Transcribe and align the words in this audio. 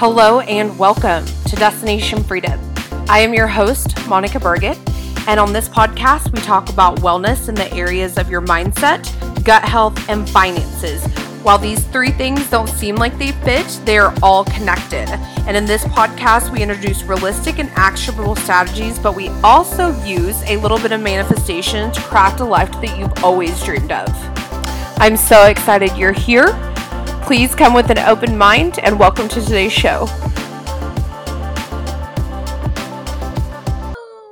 Hello 0.00 0.40
and 0.40 0.78
welcome 0.78 1.26
to 1.26 1.56
Destination 1.56 2.24
Freedom. 2.24 2.58
I 3.10 3.18
am 3.18 3.34
your 3.34 3.46
host, 3.46 3.94
Monica 4.08 4.40
Burgett, 4.40 4.78
and 5.28 5.38
on 5.38 5.52
this 5.52 5.68
podcast, 5.68 6.32
we 6.32 6.40
talk 6.40 6.70
about 6.70 7.00
wellness 7.00 7.50
in 7.50 7.54
the 7.54 7.70
areas 7.74 8.16
of 8.16 8.30
your 8.30 8.40
mindset, 8.40 9.04
gut 9.44 9.62
health, 9.62 10.08
and 10.08 10.26
finances. 10.26 11.04
While 11.42 11.58
these 11.58 11.84
three 11.88 12.12
things 12.12 12.48
don't 12.48 12.66
seem 12.66 12.96
like 12.96 13.18
they 13.18 13.32
fit, 13.32 13.66
they 13.84 13.98
are 13.98 14.14
all 14.22 14.46
connected. 14.46 15.06
And 15.46 15.54
in 15.54 15.66
this 15.66 15.84
podcast, 15.84 16.50
we 16.50 16.62
introduce 16.62 17.02
realistic 17.02 17.58
and 17.58 17.68
actionable 17.74 18.36
strategies, 18.36 18.98
but 18.98 19.14
we 19.14 19.28
also 19.44 19.90
use 20.02 20.42
a 20.44 20.56
little 20.56 20.78
bit 20.78 20.92
of 20.92 21.02
manifestation 21.02 21.92
to 21.92 22.00
craft 22.00 22.40
a 22.40 22.44
life 22.46 22.72
that 22.80 22.98
you've 22.98 23.22
always 23.22 23.62
dreamed 23.62 23.92
of. 23.92 24.08
I'm 24.98 25.18
so 25.18 25.44
excited 25.44 25.94
you're 25.94 26.12
here. 26.12 26.46
Please 27.22 27.54
come 27.54 27.74
with 27.74 27.90
an 27.90 27.98
open 27.98 28.36
mind 28.36 28.78
and 28.80 28.98
welcome 28.98 29.28
to 29.28 29.40
today's 29.40 29.72
show. 29.72 30.06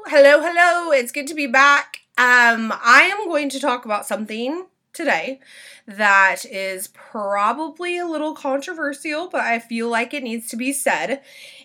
Hello, 0.06 0.40
hello. 0.40 0.90
It's 0.90 1.12
good 1.12 1.26
to 1.28 1.34
be 1.34 1.46
back. 1.46 2.00
Um, 2.16 2.72
I 2.72 3.10
am 3.12 3.28
going 3.28 3.48
to 3.50 3.60
talk 3.60 3.84
about 3.84 4.06
something 4.06 4.66
today 4.92 5.38
that 5.88 6.44
is 6.44 6.88
probably 6.88 7.96
a 7.96 8.04
little 8.04 8.34
controversial, 8.34 9.26
but 9.26 9.40
I 9.40 9.58
feel 9.58 9.88
like 9.88 10.12
it 10.12 10.22
needs 10.22 10.46
to 10.48 10.56
be 10.56 10.70
said. 10.70 11.22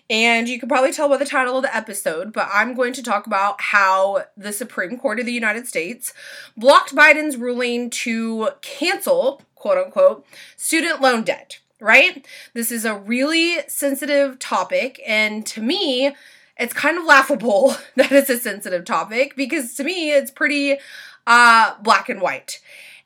And 0.08 0.48
you 0.48 0.58
can 0.58 0.68
probably 0.68 0.92
tell 0.92 1.10
by 1.10 1.18
the 1.18 1.26
title 1.26 1.58
of 1.58 1.62
the 1.62 1.76
episode, 1.76 2.32
but 2.32 2.48
I'm 2.50 2.74
going 2.74 2.94
to 2.94 3.02
talk 3.02 3.26
about 3.26 3.60
how 3.60 4.24
the 4.34 4.52
Supreme 4.52 4.98
Court 4.98 5.20
of 5.20 5.26
the 5.26 5.32
United 5.32 5.66
States 5.66 6.14
blocked 6.56 6.94
Biden's 6.94 7.36
ruling 7.36 7.90
to 7.90 8.48
cancel, 8.62 9.42
quote 9.54 9.76
unquote, 9.76 10.26
student 10.56 11.02
loan 11.02 11.22
debt, 11.22 11.58
right? 11.78 12.26
This 12.54 12.72
is 12.72 12.86
a 12.86 12.94
really 12.94 13.58
sensitive 13.68 14.38
topic, 14.38 15.02
and 15.06 15.44
to 15.48 15.60
me, 15.60 16.16
it's 16.58 16.72
kind 16.72 16.96
of 16.96 17.04
laughable 17.04 17.76
that 17.96 18.10
it's 18.10 18.30
a 18.30 18.38
sensitive 18.38 18.86
topic 18.86 19.36
because 19.36 19.74
to 19.74 19.84
me, 19.84 20.12
it's 20.12 20.30
pretty 20.30 20.78
uh, 21.26 21.74
black 21.82 22.08
and 22.08 22.22
white. 22.22 22.60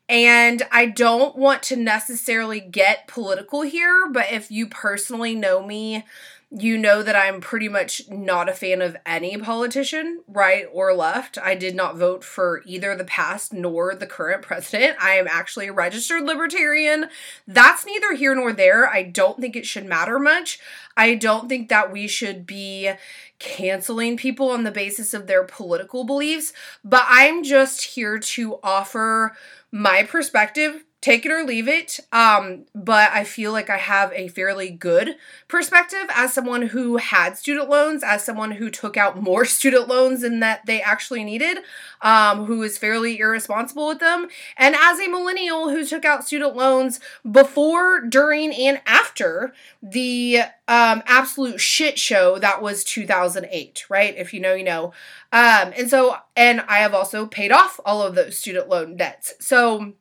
And 0.08 0.62
I 0.72 0.86
don't 0.86 1.36
want 1.36 1.62
to 1.64 1.76
necessarily 1.76 2.60
get 2.60 3.06
political 3.06 3.60
here, 3.62 4.08
but 4.10 4.32
if 4.32 4.50
you 4.50 4.66
personally 4.66 5.34
know 5.34 5.62
me, 5.62 6.04
you 6.50 6.78
know 6.78 7.02
that 7.02 7.14
I'm 7.14 7.42
pretty 7.42 7.68
much 7.68 8.08
not 8.08 8.48
a 8.48 8.54
fan 8.54 8.80
of 8.80 8.96
any 9.04 9.36
politician, 9.36 10.22
right 10.26 10.66
or 10.72 10.94
left. 10.94 11.36
I 11.36 11.54
did 11.54 11.74
not 11.74 11.96
vote 11.96 12.24
for 12.24 12.62
either 12.64 12.96
the 12.96 13.04
past 13.04 13.52
nor 13.52 13.94
the 13.94 14.06
current 14.06 14.40
president. 14.42 14.96
I 14.98 15.16
am 15.16 15.28
actually 15.28 15.68
a 15.68 15.74
registered 15.74 16.22
libertarian. 16.24 17.10
That's 17.46 17.84
neither 17.84 18.14
here 18.14 18.34
nor 18.34 18.54
there. 18.54 18.88
I 18.88 19.02
don't 19.02 19.38
think 19.38 19.56
it 19.56 19.66
should 19.66 19.84
matter 19.84 20.18
much. 20.18 20.58
I 20.96 21.14
don't 21.16 21.50
think 21.50 21.68
that 21.68 21.92
we 21.92 22.08
should 22.08 22.46
be 22.46 22.92
canceling 23.38 24.16
people 24.16 24.50
on 24.50 24.64
the 24.64 24.70
basis 24.70 25.12
of 25.12 25.26
their 25.26 25.44
political 25.44 26.04
beliefs, 26.04 26.54
but 26.82 27.04
I'm 27.08 27.44
just 27.44 27.84
here 27.84 28.18
to 28.18 28.58
offer 28.62 29.36
my 29.70 30.02
perspective 30.02 30.84
take 31.00 31.24
it 31.24 31.30
or 31.30 31.44
leave 31.44 31.68
it. 31.68 32.00
Um, 32.12 32.64
but 32.74 33.10
I 33.12 33.22
feel 33.22 33.52
like 33.52 33.70
I 33.70 33.76
have 33.76 34.12
a 34.12 34.28
fairly 34.28 34.70
good 34.70 35.16
perspective 35.46 36.06
as 36.14 36.32
someone 36.32 36.62
who 36.62 36.96
had 36.96 37.38
student 37.38 37.70
loans, 37.70 38.02
as 38.02 38.24
someone 38.24 38.52
who 38.52 38.68
took 38.68 38.96
out 38.96 39.20
more 39.20 39.44
student 39.44 39.88
loans 39.88 40.22
than 40.22 40.40
that 40.40 40.66
they 40.66 40.80
actually 40.82 41.22
needed, 41.22 41.58
um, 42.02 42.46
who 42.46 42.62
is 42.62 42.78
fairly 42.78 43.18
irresponsible 43.18 43.86
with 43.86 44.00
them, 44.00 44.28
and 44.56 44.74
as 44.74 44.98
a 44.98 45.08
millennial 45.08 45.70
who 45.70 45.84
took 45.84 46.04
out 46.04 46.26
student 46.26 46.56
loans 46.56 46.98
before, 47.30 48.00
during, 48.00 48.52
and 48.52 48.80
after 48.86 49.52
the 49.82 50.40
um, 50.66 51.02
absolute 51.06 51.60
shit 51.60 51.98
show 51.98 52.38
that 52.38 52.60
was 52.60 52.82
2008, 52.84 53.84
right? 53.88 54.14
If 54.16 54.34
you 54.34 54.40
know, 54.40 54.54
you 54.54 54.64
know. 54.64 54.86
Um, 55.32 55.72
and 55.76 55.88
so, 55.88 56.16
and 56.36 56.60
I 56.62 56.78
have 56.78 56.94
also 56.94 57.26
paid 57.26 57.52
off 57.52 57.78
all 57.84 58.02
of 58.02 58.14
those 58.14 58.36
student 58.36 58.68
loan 58.68 58.96
debts. 58.96 59.34
So, 59.40 59.94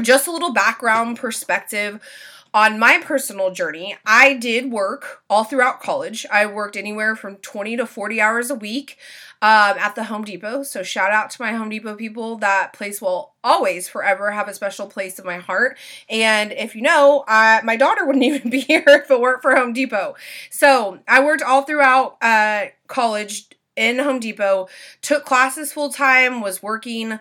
just 0.00 0.26
a 0.26 0.32
little 0.32 0.52
background 0.52 1.18
perspective 1.18 2.00
on 2.52 2.78
my 2.78 2.98
personal 2.98 3.52
journey, 3.52 3.96
I 4.04 4.34
did 4.34 4.72
work 4.72 5.22
all 5.30 5.44
throughout 5.44 5.80
college. 5.80 6.26
I 6.32 6.46
worked 6.46 6.76
anywhere 6.76 7.14
from 7.14 7.36
20 7.36 7.76
to 7.76 7.86
40 7.86 8.20
hours 8.20 8.50
a 8.50 8.56
week 8.56 8.98
um, 9.40 9.76
at 9.78 9.94
the 9.94 10.04
Home 10.04 10.24
Depot. 10.24 10.64
So, 10.64 10.82
shout 10.82 11.12
out 11.12 11.30
to 11.30 11.42
my 11.42 11.52
Home 11.52 11.68
Depot 11.68 11.94
people. 11.94 12.36
That 12.38 12.72
place 12.72 13.00
will 13.00 13.34
always, 13.44 13.88
forever 13.88 14.32
have 14.32 14.48
a 14.48 14.54
special 14.54 14.86
place 14.86 15.18
in 15.18 15.24
my 15.24 15.38
heart. 15.38 15.78
And 16.08 16.50
if 16.52 16.74
you 16.74 16.82
know, 16.82 17.24
my 17.28 17.76
daughter 17.78 18.04
wouldn't 18.06 18.24
even 18.24 18.50
be 18.50 18.60
here 18.60 18.84
if 18.86 19.10
it 19.10 19.20
weren't 19.20 19.42
for 19.42 19.54
Home 19.54 19.72
Depot. 19.72 20.16
So, 20.50 20.98
I 21.06 21.24
worked 21.24 21.42
all 21.42 21.62
throughout 21.62 22.16
uh, 22.20 22.66
college 22.88 23.46
in 23.76 24.00
Home 24.00 24.18
Depot, 24.18 24.68
took 25.02 25.24
classes 25.24 25.72
full 25.72 25.90
time, 25.90 26.40
was 26.40 26.62
working 26.62 27.20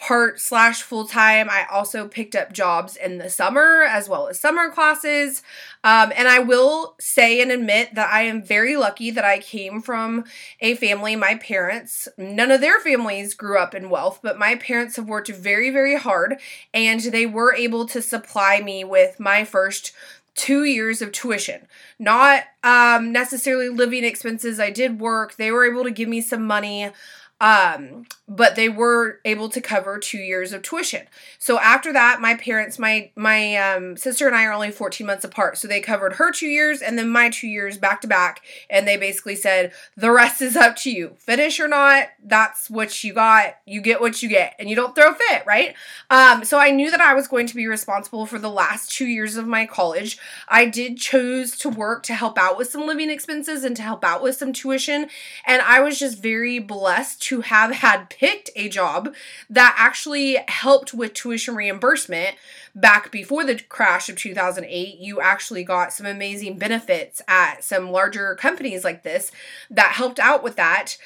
part 0.00 0.40
slash 0.40 0.82
full 0.82 1.06
time. 1.06 1.48
I 1.50 1.66
also 1.70 2.06
picked 2.06 2.36
up 2.36 2.52
jobs 2.52 2.96
in 2.96 3.18
the 3.18 3.28
summer 3.28 3.82
as 3.82 4.08
well 4.08 4.28
as 4.28 4.38
summer 4.38 4.70
classes. 4.70 5.42
Um, 5.82 6.12
and 6.14 6.28
I 6.28 6.38
will 6.38 6.94
say 7.00 7.40
and 7.42 7.50
admit 7.50 7.94
that 7.94 8.12
I 8.12 8.22
am 8.22 8.42
very 8.42 8.76
lucky 8.76 9.10
that 9.10 9.24
I 9.24 9.38
came 9.38 9.82
from 9.82 10.24
a 10.60 10.76
family, 10.76 11.16
my 11.16 11.34
parents, 11.36 12.08
none 12.16 12.50
of 12.50 12.60
their 12.60 12.78
families 12.80 13.34
grew 13.34 13.58
up 13.58 13.74
in 13.74 13.90
wealth, 13.90 14.20
but 14.22 14.38
my 14.38 14.54
parents 14.54 14.96
have 14.96 15.08
worked 15.08 15.28
very, 15.28 15.70
very 15.70 15.96
hard 15.96 16.36
and 16.72 17.00
they 17.00 17.26
were 17.26 17.54
able 17.54 17.86
to 17.86 18.00
supply 18.00 18.60
me 18.60 18.84
with 18.84 19.18
my 19.18 19.44
first 19.44 19.92
two 20.34 20.62
years 20.62 21.02
of 21.02 21.10
tuition 21.10 21.66
not 21.98 22.44
um, 22.62 23.10
necessarily 23.10 23.68
living 23.68 24.04
expenses 24.04 24.60
i 24.60 24.70
did 24.70 25.00
work 25.00 25.34
they 25.34 25.50
were 25.50 25.68
able 25.68 25.82
to 25.82 25.90
give 25.90 26.08
me 26.08 26.20
some 26.20 26.46
money 26.46 26.92
um, 27.40 28.06
but 28.28 28.56
they 28.56 28.68
were 28.68 29.20
able 29.24 29.48
to 29.48 29.60
cover 29.60 29.98
two 29.98 30.18
years 30.18 30.52
of 30.52 30.60
tuition. 30.60 31.06
So 31.38 31.58
after 31.58 31.94
that, 31.94 32.20
my 32.20 32.34
parents, 32.34 32.78
my 32.78 33.10
my 33.16 33.56
um, 33.56 33.96
sister 33.96 34.26
and 34.26 34.36
I 34.36 34.44
are 34.44 34.52
only 34.52 34.70
14 34.70 35.06
months 35.06 35.24
apart. 35.24 35.56
So 35.56 35.66
they 35.66 35.80
covered 35.80 36.14
her 36.14 36.30
two 36.30 36.46
years 36.46 36.82
and 36.82 36.98
then 36.98 37.08
my 37.08 37.30
two 37.30 37.48
years 37.48 37.78
back 37.78 38.02
to 38.02 38.06
back. 38.06 38.42
And 38.68 38.86
they 38.86 38.98
basically 38.98 39.34
said, 39.34 39.72
the 39.96 40.10
rest 40.10 40.42
is 40.42 40.56
up 40.56 40.76
to 40.76 40.90
you. 40.90 41.16
Finish 41.18 41.58
or 41.58 41.68
not, 41.68 42.08
that's 42.22 42.68
what 42.68 43.02
you 43.02 43.14
got. 43.14 43.56
You 43.64 43.80
get 43.80 44.00
what 44.00 44.22
you 44.22 44.28
get. 44.28 44.54
And 44.58 44.68
you 44.68 44.76
don't 44.76 44.94
throw 44.94 45.14
fit, 45.14 45.44
right? 45.46 45.74
Um, 46.10 46.44
so 46.44 46.58
I 46.58 46.70
knew 46.70 46.90
that 46.90 47.00
I 47.00 47.14
was 47.14 47.28
going 47.28 47.46
to 47.46 47.56
be 47.56 47.66
responsible 47.66 48.26
for 48.26 48.38
the 48.38 48.50
last 48.50 48.92
two 48.92 49.06
years 49.06 49.36
of 49.36 49.46
my 49.46 49.64
college. 49.64 50.18
I 50.48 50.66
did 50.66 50.98
choose 50.98 51.56
to 51.58 51.70
work 51.70 52.02
to 52.04 52.14
help 52.14 52.36
out 52.36 52.58
with 52.58 52.70
some 52.70 52.86
living 52.86 53.08
expenses 53.08 53.64
and 53.64 53.74
to 53.76 53.82
help 53.82 54.04
out 54.04 54.22
with 54.22 54.36
some 54.36 54.52
tuition. 54.52 55.08
And 55.46 55.62
I 55.62 55.80
was 55.80 55.98
just 55.98 56.22
very 56.22 56.58
blessed 56.58 57.22
to 57.22 57.40
have 57.40 57.72
had 57.78 58.10
picked 58.18 58.50
a 58.56 58.68
job 58.68 59.14
that 59.48 59.74
actually 59.78 60.38
helped 60.48 60.92
with 60.92 61.14
tuition 61.14 61.54
reimbursement 61.54 62.36
back 62.74 63.10
before 63.10 63.44
the 63.44 63.58
crash 63.68 64.08
of 64.08 64.16
2008 64.16 64.98
you 64.98 65.20
actually 65.20 65.64
got 65.64 65.92
some 65.92 66.06
amazing 66.06 66.58
benefits 66.58 67.22
at 67.28 67.62
some 67.62 67.90
larger 67.90 68.34
companies 68.34 68.84
like 68.84 69.02
this 69.02 69.30
that 69.70 69.92
helped 69.92 70.18
out 70.18 70.42
with 70.42 70.56
that 70.56 70.96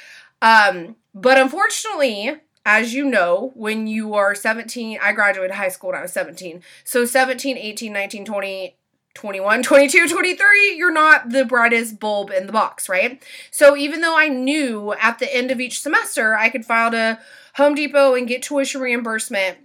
um, 0.40 0.96
but 1.14 1.38
unfortunately 1.38 2.40
as 2.64 2.94
you 2.94 3.04
know, 3.04 3.50
when 3.54 3.86
you 3.88 4.14
are 4.14 4.34
17, 4.34 4.98
I 5.02 5.12
graduated 5.12 5.56
high 5.56 5.68
school 5.68 5.90
when 5.90 5.98
I 5.98 6.02
was 6.02 6.12
17. 6.12 6.62
So 6.84 7.04
17, 7.04 7.58
18, 7.58 7.92
19, 7.92 8.24
20, 8.24 8.76
21, 9.14 9.62
22, 9.62 10.08
23, 10.08 10.76
you're 10.76 10.92
not 10.92 11.30
the 11.30 11.44
brightest 11.44 12.00
bulb 12.00 12.30
in 12.30 12.46
the 12.46 12.52
box, 12.52 12.88
right? 12.88 13.22
So 13.50 13.76
even 13.76 14.00
though 14.00 14.16
I 14.16 14.28
knew 14.28 14.94
at 14.94 15.18
the 15.18 15.34
end 15.34 15.50
of 15.50 15.60
each 15.60 15.80
semester 15.80 16.34
I 16.34 16.48
could 16.48 16.64
file 16.64 16.90
to 16.92 17.18
Home 17.56 17.74
Depot 17.74 18.14
and 18.14 18.26
get 18.26 18.42
tuition 18.42 18.80
reimbursement 18.80 19.58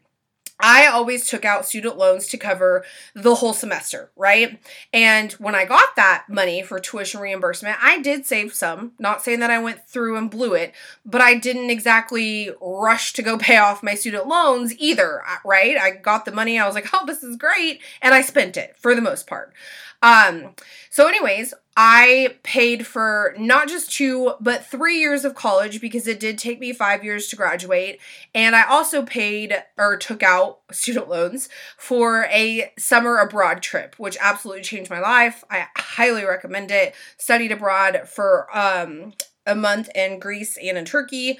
I 0.59 0.87
always 0.87 1.27
took 1.27 1.45
out 1.45 1.65
student 1.67 1.97
loans 1.97 2.27
to 2.27 2.37
cover 2.37 2.83
the 3.13 3.35
whole 3.35 3.53
semester, 3.53 4.11
right? 4.15 4.59
And 4.91 5.31
when 5.33 5.53
I 5.53 5.65
got 5.65 5.95
that 5.95 6.25
money 6.27 6.63
for 6.63 6.79
tuition 6.79 7.19
reimbursement, 7.19 7.77
I 7.81 8.01
did 8.01 8.25
save 8.25 8.53
some. 8.53 8.93
Not 8.97 9.23
saying 9.23 9.39
that 9.41 9.51
I 9.51 9.59
went 9.59 9.87
through 9.87 10.17
and 10.17 10.31
blew 10.31 10.53
it, 10.53 10.73
but 11.05 11.21
I 11.21 11.35
didn't 11.35 11.69
exactly 11.69 12.51
rush 12.59 13.13
to 13.13 13.21
go 13.21 13.37
pay 13.37 13.57
off 13.57 13.83
my 13.83 13.93
student 13.93 14.27
loans 14.27 14.73
either, 14.79 15.21
right? 15.45 15.77
I 15.77 15.91
got 15.91 16.25
the 16.25 16.31
money, 16.31 16.57
I 16.57 16.65
was 16.65 16.75
like, 16.75 16.89
oh, 16.93 17.05
this 17.05 17.23
is 17.23 17.37
great. 17.37 17.81
And 18.01 18.13
I 18.13 18.21
spent 18.21 18.57
it 18.57 18.75
for 18.77 18.95
the 18.95 19.01
most 19.01 19.27
part. 19.27 19.53
Um, 20.01 20.53
so, 20.89 21.07
anyways, 21.07 21.53
I 21.79 22.37
paid 22.41 22.87
for 22.87 23.35
not 23.37 23.67
just 23.67 23.91
two, 23.91 24.33
but 24.41 24.65
three 24.65 24.97
years 24.97 25.23
of 25.23 25.35
college 25.35 25.79
because 25.79 26.07
it 26.07 26.19
did 26.19 26.39
take 26.39 26.59
me 26.59 26.73
five 26.73 27.03
years 27.03 27.27
to 27.27 27.35
graduate. 27.35 28.01
And 28.33 28.55
I 28.55 28.67
also 28.67 29.03
paid 29.03 29.53
or 29.77 29.95
took 29.95 30.23
out 30.23 30.61
student 30.71 31.07
loans 31.07 31.49
for 31.77 32.23
a 32.31 32.73
summer 32.79 33.19
abroad 33.19 33.61
trip, 33.61 33.93
which 33.99 34.17
absolutely 34.19 34.63
changed 34.63 34.89
my 34.89 34.99
life. 34.99 35.43
I 35.51 35.67
highly 35.77 36.25
recommend 36.25 36.71
it. 36.71 36.95
Studied 37.19 37.51
abroad 37.51 38.09
for 38.09 38.47
um, 38.57 39.13
a 39.45 39.53
month 39.53 39.89
in 39.93 40.19
Greece 40.19 40.57
and 40.57 40.79
in 40.79 40.85
Turkey. 40.85 41.37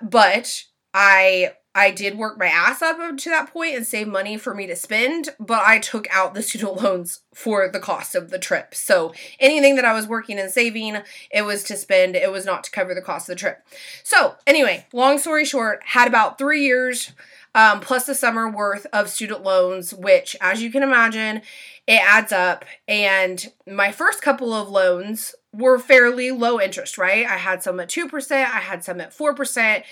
But 0.00 0.64
I 0.94 1.52
I 1.74 1.92
did 1.92 2.18
work 2.18 2.38
my 2.38 2.46
ass 2.46 2.82
up 2.82 2.96
to 3.18 3.30
that 3.30 3.52
point 3.52 3.76
and 3.76 3.86
save 3.86 4.08
money 4.08 4.36
for 4.36 4.52
me 4.52 4.66
to 4.66 4.74
spend, 4.74 5.28
but 5.38 5.62
I 5.64 5.78
took 5.78 6.08
out 6.10 6.34
the 6.34 6.42
student 6.48 6.82
loans 6.82 7.20
for 7.32 7.68
the 7.68 7.78
cost 7.78 8.16
of 8.16 8.30
the 8.30 8.38
trip. 8.38 8.74
So 8.74 9.12
anything 9.38 9.76
that 9.76 9.84
I 9.84 9.92
was 9.92 10.08
working 10.08 10.40
and 10.40 10.50
saving, 10.50 10.98
it 11.30 11.42
was 11.42 11.62
to 11.64 11.76
spend, 11.76 12.16
it 12.16 12.32
was 12.32 12.44
not 12.44 12.64
to 12.64 12.70
cover 12.72 12.94
the 12.94 13.02
cost 13.02 13.28
of 13.28 13.36
the 13.36 13.40
trip. 13.40 13.64
So, 14.02 14.34
anyway, 14.46 14.86
long 14.92 15.18
story 15.18 15.44
short, 15.44 15.80
had 15.84 16.08
about 16.08 16.36
three 16.36 16.64
years 16.64 17.12
um, 17.54 17.80
plus 17.80 18.06
the 18.06 18.14
summer 18.14 18.48
worth 18.48 18.86
of 18.92 19.08
student 19.08 19.42
loans, 19.42 19.94
which, 19.94 20.36
as 20.40 20.62
you 20.62 20.70
can 20.70 20.82
imagine, 20.82 21.42
it 21.86 22.00
adds 22.02 22.32
up. 22.32 22.64
And 22.86 23.52
my 23.66 23.92
first 23.92 24.20
couple 24.20 24.52
of 24.52 24.68
loans 24.68 25.34
were 25.52 25.78
fairly 25.78 26.30
low 26.30 26.60
interest, 26.60 26.98
right? 26.98 27.26
I 27.26 27.36
had 27.36 27.62
some 27.62 27.80
at 27.80 27.88
2%, 27.88 28.32
I 28.32 28.44
had 28.44 28.84
some 28.84 29.00
at 29.00 29.16
4%, 29.16 29.82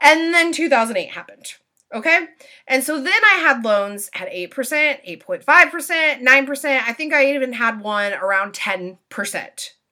and 0.00 0.34
then 0.34 0.52
2008 0.52 1.10
happened. 1.10 1.54
Okay. 1.94 2.26
And 2.66 2.82
so 2.82 3.00
then 3.00 3.24
I 3.24 3.38
had 3.38 3.64
loans 3.64 4.10
at 4.14 4.30
8%, 4.30 4.50
8.5%, 4.50 6.22
9%. 6.22 6.64
I 6.82 6.92
think 6.92 7.14
I 7.14 7.34
even 7.34 7.52
had 7.52 7.80
one 7.80 8.12
around 8.12 8.52
10%. 8.52 8.98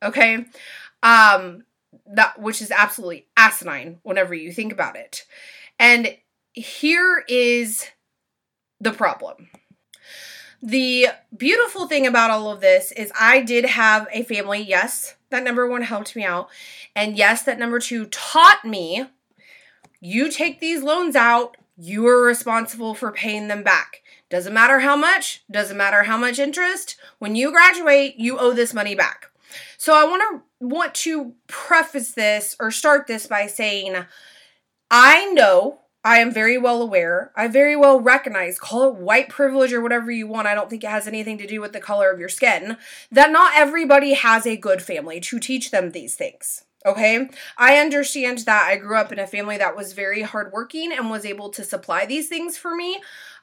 Okay. 0.03 0.45
Um, 1.03 1.65
that 2.07 2.41
which 2.41 2.61
is 2.61 2.71
absolutely 2.71 3.27
asinine 3.37 4.01
whenever 4.03 4.35
you 4.35 4.53
think 4.53 4.73
about 4.73 4.97
it. 4.97 5.25
And 5.79 6.17
here 6.53 7.25
is 7.29 7.91
the 8.81 8.93
problem. 8.93 9.49
The 10.63 11.09
beautiful 11.37 11.87
thing 11.87 12.07
about 12.07 12.31
all 12.31 12.51
of 12.51 12.61
this 12.61 12.91
is 12.93 13.13
I 13.21 13.43
did 13.43 13.67
have 13.67 14.09
a 14.13 14.23
family. 14.23 14.63
Yes, 14.63 15.15
that 15.31 15.45
number 15.45 15.69
one 15.69 15.83
helped 15.83 16.17
me 16.17 16.25
out. 16.25 16.49
And 16.97 17.17
yes, 17.17 17.43
that 17.43 17.59
number 17.59 17.79
two 17.79 18.07
taught 18.07 18.65
me 18.65 19.07
you 20.05 20.31
take 20.31 20.61
these 20.61 20.83
loans 20.83 21.17
out, 21.17 21.57
you 21.79 22.07
are 22.07 22.23
responsible 22.23 22.95
for 22.95 23.11
paying 23.11 23.49
them 23.49 23.63
back. 23.63 24.03
Doesn't 24.29 24.53
matter 24.53 24.81
how 24.81 24.97
much, 24.97 25.43
doesn't 25.51 25.79
matter 25.79 26.03
how 26.03 26.19
much 26.19 26.39
interest. 26.39 26.97
When 27.19 27.35
you 27.35 27.51
graduate, 27.51 28.17
you 28.19 28.39
owe 28.39 28.53
this 28.53 28.75
money 28.75 28.95
back. 28.95 29.31
So 29.79 29.95
I 29.95 30.05
want 30.05 30.23
to 30.61 30.67
want 30.67 30.95
to 30.95 31.33
preface 31.47 32.13
this 32.13 32.55
or 32.61 32.71
start 32.71 33.07
this 33.07 33.27
by 33.27 33.47
saying 33.47 33.97
I 34.91 35.33
know 35.33 35.81
I 36.05 36.19
am 36.19 36.31
very 36.31 36.59
well 36.59 36.83
aware. 36.83 37.33
I 37.35 37.49
very 37.49 37.75
well 37.75 37.99
recognize, 37.99 38.59
call 38.59 38.91
it 38.91 38.97
white 38.97 39.31
privilege 39.31 39.73
or 39.73 39.81
whatever 39.81 40.11
you 40.11 40.27
want. 40.27 40.47
I 40.47 40.55
don't 40.55 40.69
think 40.69 40.85
it 40.85 40.91
has 40.91 41.09
anything 41.09 41.39
to 41.39 41.47
do 41.47 41.63
with 41.63 41.73
the 41.73 41.81
color 41.81 42.11
of 42.11 42.21
your 42.21 42.29
skin. 42.29 42.77
That 43.11 43.31
not 43.31 43.57
everybody 43.57 44.13
has 44.13 44.47
a 44.47 44.59
good 44.59 44.83
family 44.83 45.19
to 45.21 45.41
teach 45.41 45.71
them 45.71 45.93
these 45.93 46.15
things. 46.15 46.65
Okay. 46.87 47.31
I 47.57 47.79
understand 47.79 48.39
that 48.41 48.67
I 48.69 48.77
grew 48.77 48.97
up 48.99 49.11
in 49.11 49.19
a 49.19 49.27
family 49.27 49.57
that 49.57 49.75
was 49.75 49.95
very 49.95 50.21
hardworking 50.21 50.93
and 50.93 51.09
was 51.11 51.25
able 51.25 51.49
to 51.51 51.65
supply 51.65 52.05
these 52.05 52.29
things 52.29 52.59
for 52.59 52.75
me. 52.77 52.97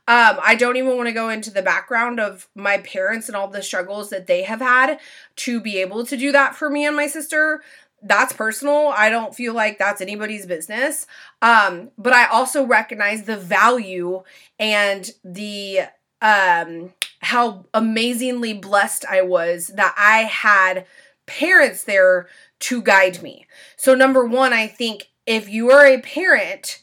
Um, 0.07 0.38
I 0.43 0.55
don't 0.55 0.77
even 0.77 0.95
want 0.95 1.07
to 1.07 1.13
go 1.13 1.29
into 1.29 1.49
the 1.51 1.61
background 1.63 2.19
of 2.19 2.47
my 2.55 2.77
parents 2.79 3.27
and 3.27 3.35
all 3.35 3.47
the 3.47 3.63
struggles 3.63 4.09
that 4.11 4.27
they 4.27 4.43
have 4.43 4.59
had 4.59 4.99
to 5.38 5.59
be 5.59 5.77
able 5.79 6.05
to 6.05 6.17
do 6.17 6.31
that 6.31 6.55
for 6.55 6.69
me 6.69 6.85
and 6.85 6.95
my 6.95 7.07
sister 7.07 7.61
that's 8.03 8.33
personal. 8.33 8.88
I 8.88 9.09
don't 9.11 9.35
feel 9.35 9.53
like 9.53 9.77
that's 9.77 10.01
anybody's 10.01 10.47
business. 10.47 11.05
Um, 11.44 11.91
but 11.99 12.13
I 12.13 12.25
also 12.25 12.65
recognize 12.65 13.23
the 13.25 13.37
value 13.37 14.23
and 14.57 15.07
the 15.23 15.81
um 16.19 16.94
how 17.19 17.65
amazingly 17.75 18.53
blessed 18.53 19.05
I 19.07 19.21
was 19.21 19.67
that 19.75 19.94
I 19.97 20.23
had 20.23 20.85
parents 21.27 21.83
there 21.83 22.27
to 22.61 22.81
guide 22.81 23.21
me. 23.21 23.45
So 23.75 23.93
number 23.93 24.25
1, 24.25 24.53
I 24.53 24.67
think 24.67 25.09
if 25.25 25.49
you 25.49 25.71
are 25.71 25.85
a 25.85 26.01
parent, 26.01 26.81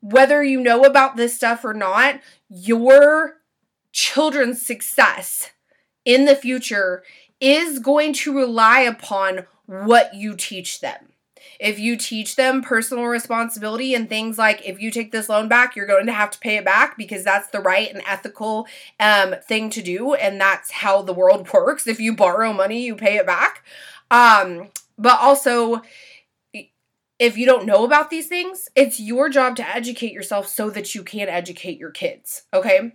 whether 0.00 0.42
you 0.42 0.60
know 0.60 0.84
about 0.84 1.16
this 1.16 1.34
stuff 1.34 1.64
or 1.64 1.74
not, 1.74 2.20
your 2.48 3.38
children's 3.92 4.62
success 4.62 5.50
in 6.04 6.24
the 6.24 6.36
future 6.36 7.02
is 7.40 7.78
going 7.78 8.12
to 8.12 8.36
rely 8.36 8.80
upon 8.80 9.46
what 9.66 10.14
you 10.14 10.34
teach 10.36 10.80
them. 10.80 11.10
If 11.58 11.78
you 11.78 11.96
teach 11.96 12.36
them 12.36 12.62
personal 12.62 13.04
responsibility 13.04 13.94
and 13.94 14.08
things 14.08 14.38
like 14.38 14.66
if 14.66 14.80
you 14.80 14.90
take 14.90 15.12
this 15.12 15.28
loan 15.28 15.48
back, 15.48 15.76
you're 15.76 15.86
going 15.86 16.06
to 16.06 16.12
have 16.12 16.30
to 16.30 16.38
pay 16.38 16.56
it 16.56 16.64
back 16.64 16.96
because 16.96 17.22
that's 17.22 17.48
the 17.48 17.60
right 17.60 17.92
and 17.92 18.02
ethical 18.06 18.66
um, 18.98 19.34
thing 19.46 19.68
to 19.70 19.82
do, 19.82 20.14
and 20.14 20.40
that's 20.40 20.70
how 20.70 21.02
the 21.02 21.12
world 21.12 21.50
works. 21.54 21.86
If 21.86 22.00
you 22.00 22.14
borrow 22.14 22.52
money, 22.52 22.84
you 22.84 22.96
pay 22.96 23.16
it 23.16 23.26
back. 23.26 23.64
Um, 24.10 24.70
but 25.00 25.18
also, 25.18 25.82
if 27.18 27.36
you 27.36 27.46
don't 27.46 27.66
know 27.66 27.84
about 27.84 28.10
these 28.10 28.28
things, 28.28 28.68
it's 28.76 29.00
your 29.00 29.28
job 29.28 29.56
to 29.56 29.68
educate 29.68 30.12
yourself 30.12 30.46
so 30.46 30.70
that 30.70 30.94
you 30.94 31.02
can 31.02 31.28
educate 31.28 31.78
your 31.78 31.90
kids. 31.90 32.42
Okay. 32.52 32.92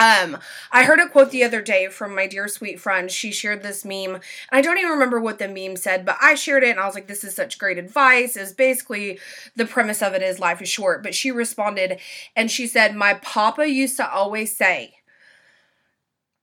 Um, 0.00 0.38
I 0.72 0.84
heard 0.84 0.98
a 0.98 1.08
quote 1.08 1.30
the 1.30 1.44
other 1.44 1.62
day 1.62 1.86
from 1.86 2.16
my 2.16 2.26
dear 2.26 2.48
sweet 2.48 2.80
friend. 2.80 3.10
She 3.10 3.30
shared 3.30 3.62
this 3.62 3.84
meme, 3.84 4.14
and 4.16 4.22
I 4.50 4.60
don't 4.60 4.78
even 4.78 4.90
remember 4.90 5.20
what 5.20 5.38
the 5.38 5.46
meme 5.46 5.76
said, 5.76 6.04
but 6.04 6.16
I 6.20 6.34
shared 6.34 6.64
it 6.64 6.70
and 6.70 6.80
I 6.80 6.86
was 6.86 6.96
like, 6.96 7.06
this 7.06 7.22
is 7.22 7.36
such 7.36 7.58
great 7.58 7.78
advice. 7.78 8.36
Is 8.36 8.52
basically 8.52 9.20
the 9.54 9.66
premise 9.66 10.02
of 10.02 10.14
it 10.14 10.22
is 10.22 10.40
life 10.40 10.60
is 10.60 10.68
short. 10.68 11.02
But 11.02 11.14
she 11.14 11.30
responded 11.30 12.00
and 12.34 12.50
she 12.50 12.66
said, 12.66 12.96
My 12.96 13.14
papa 13.14 13.68
used 13.68 13.96
to 13.98 14.10
always 14.10 14.56
say 14.56 14.96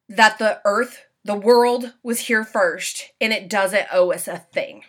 that 0.08 0.40
the 0.40 0.62
earth, 0.64 1.06
the 1.26 1.36
world 1.36 1.94
was 2.04 2.22
here 2.22 2.46
first, 2.46 3.12
and 3.20 3.34
it 3.34 3.50
doesn't 3.50 3.88
owe 3.92 4.12
us 4.12 4.28
a 4.30 4.38
thing. 4.38 4.84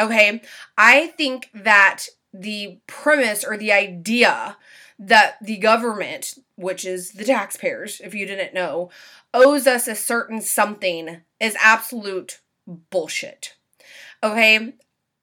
Okay. 0.00 0.40
I 0.78 1.08
think 1.08 1.50
that 1.52 2.06
the 2.32 2.78
premise 2.86 3.44
or 3.44 3.56
the 3.56 3.72
idea 3.72 4.56
that 4.98 5.36
the 5.42 5.58
government, 5.58 6.38
which 6.56 6.84
is 6.84 7.12
the 7.12 7.24
taxpayers, 7.24 8.00
if 8.02 8.14
you 8.14 8.26
didn't 8.26 8.54
know, 8.54 8.90
owes 9.34 9.66
us 9.66 9.86
a 9.86 9.94
certain 9.94 10.40
something 10.40 11.20
is 11.38 11.56
absolute 11.60 12.40
bullshit. 12.90 13.56
Okay? 14.22 14.74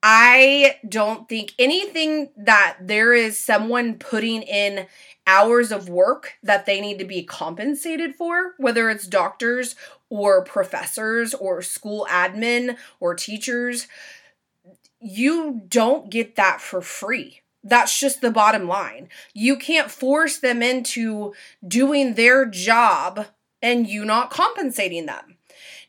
I 0.04 0.78
don't 0.88 1.28
think 1.28 1.54
anything 1.58 2.30
that 2.38 2.78
there 2.82 3.14
is 3.14 3.38
someone 3.38 3.96
putting 3.96 4.44
in 4.44 4.88
hours 5.26 5.72
of 5.72 5.90
work 5.90 6.34
that 6.44 6.66
they 6.66 6.80
need 6.80 7.00
to 7.00 7.06
be 7.06 7.24
compensated 7.24 8.16
for, 8.16 8.54
whether 8.58 8.90
it's 8.90 9.08
doctors 9.08 9.76
or 10.10 10.44
professors 10.44 11.34
or 11.34 11.62
school 11.62 12.08
admin 12.10 12.78
or 13.00 13.14
teachers, 13.14 13.88
you 15.08 15.62
don't 15.68 16.10
get 16.10 16.36
that 16.36 16.62
for 16.62 16.82
free. 16.82 17.42
That's 17.64 18.00
just 18.00 18.22
the 18.22 18.32
bottom 18.32 18.68
line. 18.68 19.10
You 19.34 19.58
can't 19.58 19.92
force 19.92 20.38
them 20.38 20.62
into 20.62 21.34
doing 21.68 22.14
their 22.14 22.46
job 22.46 23.28
and 23.62 23.88
you 23.88 24.06
not 24.06 24.30
compensating 24.30 25.06
them. 25.06 25.38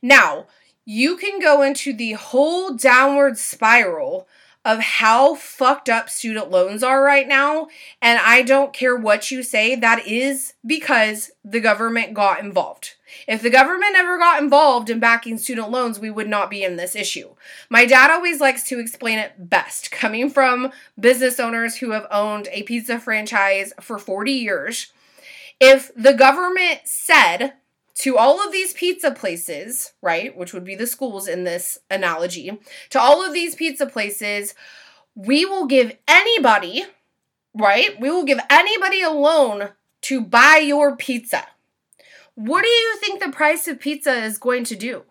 Now, 0.03 0.47
you 0.85 1.17
can 1.17 1.39
go 1.39 1.63
into 1.63 1.93
the 1.93 2.13
whole 2.13 2.75
downward 2.75 3.39
spiral 3.39 4.27
of 4.65 4.81
how 4.81 5.35
fucked 5.35 5.89
up 5.89 6.11
student 6.11 6.51
loans 6.51 6.83
are 6.83 7.03
right 7.03 7.29
now. 7.29 7.69
And 8.03 8.19
I 8.19 8.43
don't 8.43 8.73
care 8.73 8.97
what 8.97 9.31
you 9.31 9.43
say, 9.43 9.75
that 9.77 10.07
is 10.07 10.55
because 10.67 11.31
the 11.45 11.61
government 11.61 12.15
got 12.15 12.41
involved. 12.41 12.95
If 13.27 13.43
the 13.43 13.51
government 13.51 13.97
ever 13.97 14.19
got 14.19 14.43
involved 14.43 14.91
in 14.91 15.01
backing 15.01 15.39
student 15.39 15.71
loans, 15.71 15.99
we 15.99 16.11
would 16.11 16.29
not 16.29 16.51
be 16.51 16.63
in 16.63 16.77
this 16.77 16.95
issue. 16.95 17.35
My 17.69 17.85
dad 17.85 18.11
always 18.11 18.41
likes 18.41 18.65
to 18.65 18.79
explain 18.79 19.19
it 19.19 19.51
best, 19.51 19.91
coming 19.91 20.31
from 20.31 20.71
business 20.99 21.41
owners 21.41 21.77
who 21.77 21.91
have 21.91 22.07
owned 22.11 22.49
a 22.53 22.63
pizza 22.63 22.99
franchise 22.99 23.73
for 23.81 23.99
40 23.99 24.33
years. 24.33 24.93
If 25.61 25.91
the 25.97 26.15
government 26.15 26.81
said 26.85 27.55
to 27.97 28.17
all 28.17 28.45
of 28.45 28.53
these 28.53 28.73
pizza 28.73 29.11
places, 29.11 29.93
right, 30.01 30.37
which 30.37 30.53
would 30.53 30.65
be 30.65 30.77
the 30.77 30.87
schools 30.87 31.27
in 31.27 31.43
this 31.43 31.79
analogy, 31.91 32.59
to 32.91 33.01
all 33.01 33.27
of 33.27 33.33
these 33.33 33.57
pizza 33.57 33.87
places, 33.87 34.55
we 35.17 35.45
will 35.45 35.67
give 35.67 35.97
anybody, 36.07 36.85
right, 37.55 37.99
we 38.01 38.09
will 38.11 38.25
give 38.25 38.39
anybody 38.49 39.03
a 39.03 39.11
loan 39.11 39.71
to 40.03 40.21
buy 40.21 40.59
your 40.65 40.95
pizza 40.95 41.45
what 42.39 42.63
do 42.63 42.69
you 42.69 42.97
think 42.99 43.21
the 43.21 43.33
price 43.33 43.67
of 43.67 43.81
pizza 43.81 44.13
is 44.13 44.39
going 44.39 44.63
to 44.63 44.77
do? 44.77 45.03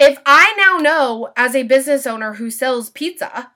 If 0.00 0.18
I 0.24 0.54
now 0.56 0.78
know 0.78 1.30
as 1.36 1.54
a 1.54 1.64
business 1.64 2.06
owner 2.06 2.34
who 2.34 2.50
sells 2.50 2.88
pizza 2.88 3.52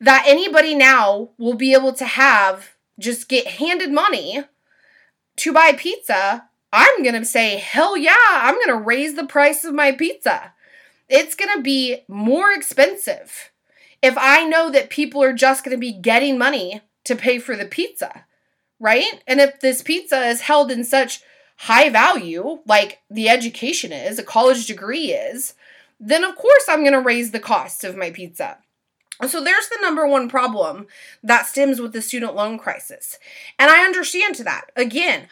that 0.00 0.24
anybody 0.24 0.72
now 0.72 1.30
will 1.36 1.54
be 1.54 1.72
able 1.72 1.92
to 1.94 2.04
have 2.04 2.74
just 2.96 3.28
get 3.28 3.48
handed 3.48 3.90
money 3.90 4.44
to 5.38 5.52
buy 5.52 5.72
pizza, 5.72 6.48
I'm 6.72 7.02
going 7.02 7.18
to 7.18 7.24
say, 7.24 7.56
hell 7.56 7.96
yeah, 7.96 8.14
I'm 8.28 8.54
going 8.54 8.68
to 8.68 8.76
raise 8.76 9.14
the 9.14 9.26
price 9.26 9.64
of 9.64 9.74
my 9.74 9.90
pizza. 9.90 10.52
It's 11.08 11.34
going 11.34 11.56
to 11.56 11.60
be 11.60 12.04
more 12.06 12.52
expensive 12.52 13.50
if 14.00 14.14
I 14.16 14.44
know 14.44 14.70
that 14.70 14.90
people 14.90 15.20
are 15.24 15.32
just 15.32 15.64
going 15.64 15.76
to 15.76 15.80
be 15.80 15.92
getting 15.92 16.38
money 16.38 16.82
to 17.02 17.16
pay 17.16 17.40
for 17.40 17.56
the 17.56 17.64
pizza, 17.64 18.26
right? 18.78 19.24
And 19.26 19.40
if 19.40 19.58
this 19.58 19.82
pizza 19.82 20.24
is 20.28 20.42
held 20.42 20.70
in 20.70 20.84
such 20.84 21.20
high 21.56 21.88
value, 21.88 22.60
like 22.66 23.00
the 23.10 23.28
education 23.28 23.92
is, 23.92 24.18
a 24.18 24.24
college 24.24 24.66
degree 24.66 25.12
is, 25.12 25.54
then 26.00 26.24
of 26.24 26.36
course 26.36 26.64
I'm 26.68 26.80
going 26.80 26.92
to 26.92 27.00
raise 27.00 27.30
the 27.30 27.40
cost 27.40 27.84
of 27.84 27.96
my 27.96 28.10
pizza. 28.10 28.58
So 29.28 29.42
there's 29.42 29.68
the 29.68 29.78
number 29.80 30.06
one 30.06 30.28
problem 30.28 30.86
that 31.22 31.46
stems 31.46 31.80
with 31.80 31.92
the 31.92 32.02
student 32.02 32.34
loan 32.34 32.58
crisis. 32.58 33.18
And 33.58 33.70
I 33.70 33.84
understand 33.84 34.34
that. 34.36 34.72
Again, 34.74 35.28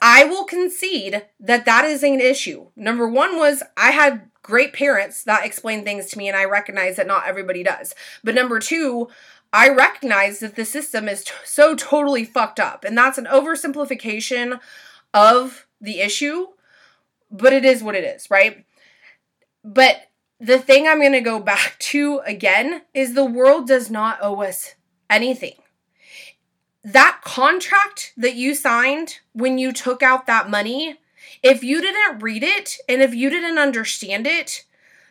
I 0.00 0.24
will 0.24 0.44
concede 0.44 1.26
that 1.38 1.64
that 1.66 1.84
is 1.84 2.02
an 2.02 2.20
issue. 2.20 2.68
Number 2.76 3.06
one 3.08 3.36
was 3.36 3.62
I 3.76 3.90
had 3.90 4.30
great 4.42 4.72
parents 4.72 5.22
that 5.24 5.44
explained 5.44 5.84
things 5.84 6.06
to 6.06 6.18
me, 6.18 6.28
and 6.28 6.36
I 6.36 6.44
recognize 6.44 6.96
that 6.96 7.06
not 7.06 7.26
everybody 7.26 7.62
does. 7.62 7.94
But 8.22 8.34
number 8.34 8.58
two, 8.58 9.08
I 9.52 9.68
recognize 9.68 10.38
that 10.40 10.56
the 10.56 10.64
system 10.64 11.08
is 11.08 11.24
t- 11.24 11.32
so 11.44 11.74
totally 11.74 12.24
fucked 12.24 12.60
up, 12.60 12.84
and 12.84 12.96
that's 12.96 13.18
an 13.18 13.26
oversimplification 13.26 14.60
of 15.14 15.65
the 15.80 16.00
issue, 16.00 16.48
but 17.30 17.52
it 17.52 17.64
is 17.64 17.82
what 17.82 17.94
it 17.94 18.04
is, 18.04 18.30
right? 18.30 18.64
But 19.64 20.08
the 20.38 20.58
thing 20.58 20.86
I'm 20.86 21.00
going 21.00 21.12
to 21.12 21.20
go 21.20 21.40
back 21.40 21.76
to 21.80 22.20
again 22.24 22.82
is 22.94 23.14
the 23.14 23.24
world 23.24 23.66
does 23.66 23.90
not 23.90 24.18
owe 24.20 24.42
us 24.42 24.74
anything. 25.08 25.54
That 26.84 27.20
contract 27.24 28.12
that 28.16 28.36
you 28.36 28.54
signed 28.54 29.18
when 29.32 29.58
you 29.58 29.72
took 29.72 30.02
out 30.02 30.26
that 30.26 30.48
money, 30.48 30.98
if 31.42 31.64
you 31.64 31.80
didn't 31.80 32.20
read 32.20 32.44
it 32.44 32.76
and 32.88 33.02
if 33.02 33.12
you 33.12 33.28
didn't 33.28 33.58
understand 33.58 34.26
it, 34.26 34.64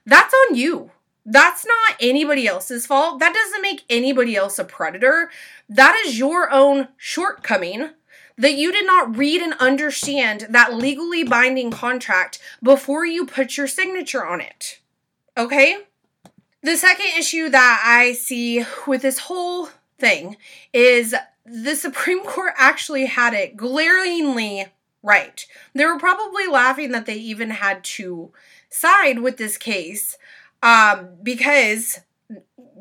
that's 0.05 0.33
on 0.33 0.55
you. 0.55 0.91
That's 1.25 1.65
not 1.65 1.97
anybody 1.99 2.47
else's 2.47 2.85
fault. 2.85 3.19
That 3.19 3.33
doesn't 3.33 3.61
make 3.61 3.83
anybody 3.89 4.35
else 4.35 4.59
a 4.59 4.63
predator. 4.63 5.31
That 5.67 6.01
is 6.05 6.19
your 6.19 6.51
own 6.51 6.89
shortcoming 6.97 7.89
that 8.37 8.55
you 8.55 8.71
did 8.71 8.85
not 8.85 9.17
read 9.17 9.41
and 9.41 9.53
understand 9.59 10.47
that 10.49 10.73
legally 10.73 11.23
binding 11.23 11.71
contract 11.71 12.39
before 12.61 13.05
you 13.05 13.25
put 13.25 13.57
your 13.57 13.67
signature 13.67 14.25
on 14.25 14.41
it. 14.41 14.79
Okay? 15.37 15.77
The 16.61 16.75
second 16.77 17.07
issue 17.17 17.49
that 17.49 17.83
I 17.85 18.13
see 18.13 18.65
with 18.87 19.01
this 19.01 19.19
whole 19.19 19.69
thing 19.99 20.37
is 20.73 21.15
the 21.45 21.75
Supreme 21.75 22.23
Court 22.25 22.53
actually 22.57 23.05
had 23.05 23.33
it 23.33 23.55
glaringly 23.55 24.65
right. 25.03 25.45
They 25.73 25.85
were 25.85 25.99
probably 25.99 26.47
laughing 26.47 26.91
that 26.91 27.05
they 27.05 27.15
even 27.15 27.51
had 27.51 27.83
to 27.83 28.31
side 28.69 29.19
with 29.19 29.37
this 29.37 29.57
case 29.57 30.17
um, 30.63 31.09
because, 31.21 31.99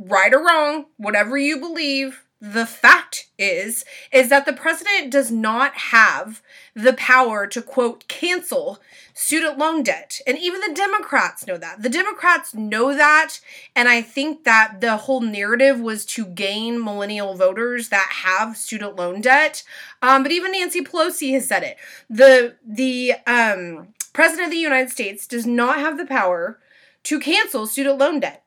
right 0.00 0.32
or 0.32 0.44
wrong, 0.44 0.86
whatever 0.96 1.36
you 1.36 1.60
believe, 1.60 2.23
the 2.44 2.66
fact 2.66 3.28
is 3.38 3.86
is 4.12 4.28
that 4.28 4.44
the 4.44 4.52
president 4.52 5.10
does 5.10 5.30
not 5.30 5.74
have 5.74 6.42
the 6.74 6.92
power 6.92 7.46
to 7.46 7.62
quote 7.62 8.06
cancel 8.06 8.78
student 9.14 9.56
loan 9.56 9.82
debt. 9.82 10.20
And 10.26 10.36
even 10.36 10.60
the 10.60 10.74
democrats 10.74 11.46
know 11.46 11.56
that. 11.56 11.80
The 11.80 11.88
democrats 11.88 12.52
know 12.52 12.94
that. 12.94 13.40
And 13.74 13.88
i 13.88 14.02
think 14.02 14.44
that 14.44 14.82
the 14.82 14.98
whole 14.98 15.22
narrative 15.22 15.80
was 15.80 16.04
to 16.06 16.26
gain 16.26 16.84
millennial 16.84 17.34
voters 17.34 17.88
that 17.88 18.10
have 18.24 18.58
student 18.58 18.96
loan 18.96 19.22
debt. 19.22 19.62
Um, 20.02 20.22
but 20.22 20.32
even 20.32 20.52
nancy 20.52 20.82
pelosi 20.82 21.32
has 21.32 21.48
said 21.48 21.62
it. 21.62 21.78
The 22.10 22.56
the 22.62 23.14
um, 23.26 23.88
president 24.12 24.48
of 24.48 24.50
the 24.50 24.58
united 24.58 24.90
states 24.90 25.26
does 25.26 25.46
not 25.46 25.78
have 25.78 25.96
the 25.96 26.04
power 26.04 26.58
to 27.04 27.18
cancel 27.18 27.66
student 27.66 27.98
loan 27.98 28.20
debt. 28.20 28.44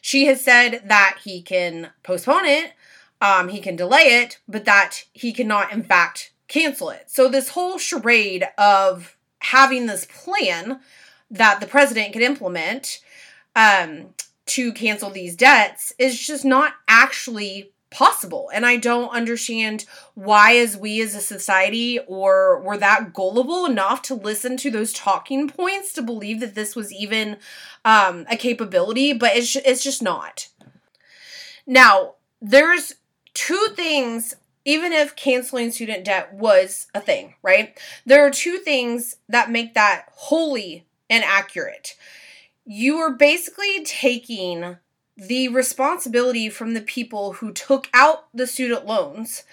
She 0.00 0.24
has 0.24 0.42
said 0.42 0.84
that 0.86 1.18
he 1.24 1.42
can 1.42 1.90
postpone 2.02 2.46
it 2.46 2.72
um, 3.20 3.48
he 3.48 3.60
can 3.60 3.76
delay 3.76 4.22
it, 4.22 4.38
but 4.48 4.64
that 4.64 5.04
he 5.12 5.32
cannot, 5.32 5.72
in 5.72 5.82
fact, 5.82 6.32
cancel 6.46 6.90
it. 6.90 7.10
So, 7.10 7.28
this 7.28 7.50
whole 7.50 7.78
charade 7.78 8.44
of 8.56 9.16
having 9.40 9.86
this 9.86 10.06
plan 10.06 10.80
that 11.30 11.60
the 11.60 11.66
president 11.66 12.12
could 12.12 12.22
implement 12.22 13.00
um, 13.54 14.14
to 14.46 14.72
cancel 14.72 15.10
these 15.10 15.36
debts 15.36 15.92
is 15.98 16.18
just 16.18 16.44
not 16.44 16.74
actually 16.86 17.72
possible 17.90 18.50
and 18.52 18.66
i 18.66 18.76
don't 18.76 19.08
understand 19.14 19.86
why 20.14 20.56
as 20.56 20.76
we 20.76 21.00
as 21.00 21.14
a 21.14 21.20
society 21.22 21.98
or 22.06 22.60
were 22.60 22.76
that 22.76 23.14
gullible 23.14 23.64
enough 23.64 24.02
to 24.02 24.14
listen 24.14 24.58
to 24.58 24.70
those 24.70 24.92
talking 24.92 25.48
points 25.48 25.94
to 25.94 26.02
believe 26.02 26.38
that 26.40 26.54
this 26.54 26.76
was 26.76 26.92
even 26.92 27.38
um, 27.86 28.26
a 28.30 28.36
capability 28.36 29.14
but 29.14 29.34
it's, 29.34 29.56
it's 29.56 29.82
just 29.82 30.02
not 30.02 30.48
now 31.66 32.12
there's 32.42 32.92
two 33.38 33.68
things 33.76 34.34
even 34.64 34.92
if 34.92 35.14
canceling 35.14 35.70
student 35.70 36.04
debt 36.04 36.34
was 36.34 36.88
a 36.92 37.00
thing, 37.00 37.34
right? 37.40 37.78
There 38.04 38.26
are 38.26 38.30
two 38.30 38.58
things 38.58 39.16
that 39.28 39.50
make 39.50 39.74
that 39.74 40.06
wholly 40.10 40.84
inaccurate. 41.08 41.94
You 42.66 42.98
are 42.98 43.12
basically 43.12 43.84
taking 43.84 44.76
the 45.16 45.48
responsibility 45.48 46.50
from 46.50 46.74
the 46.74 46.80
people 46.80 47.34
who 47.34 47.52
took 47.52 47.88
out 47.94 48.26
the 48.34 48.46
student 48.46 48.84
loans 48.84 49.44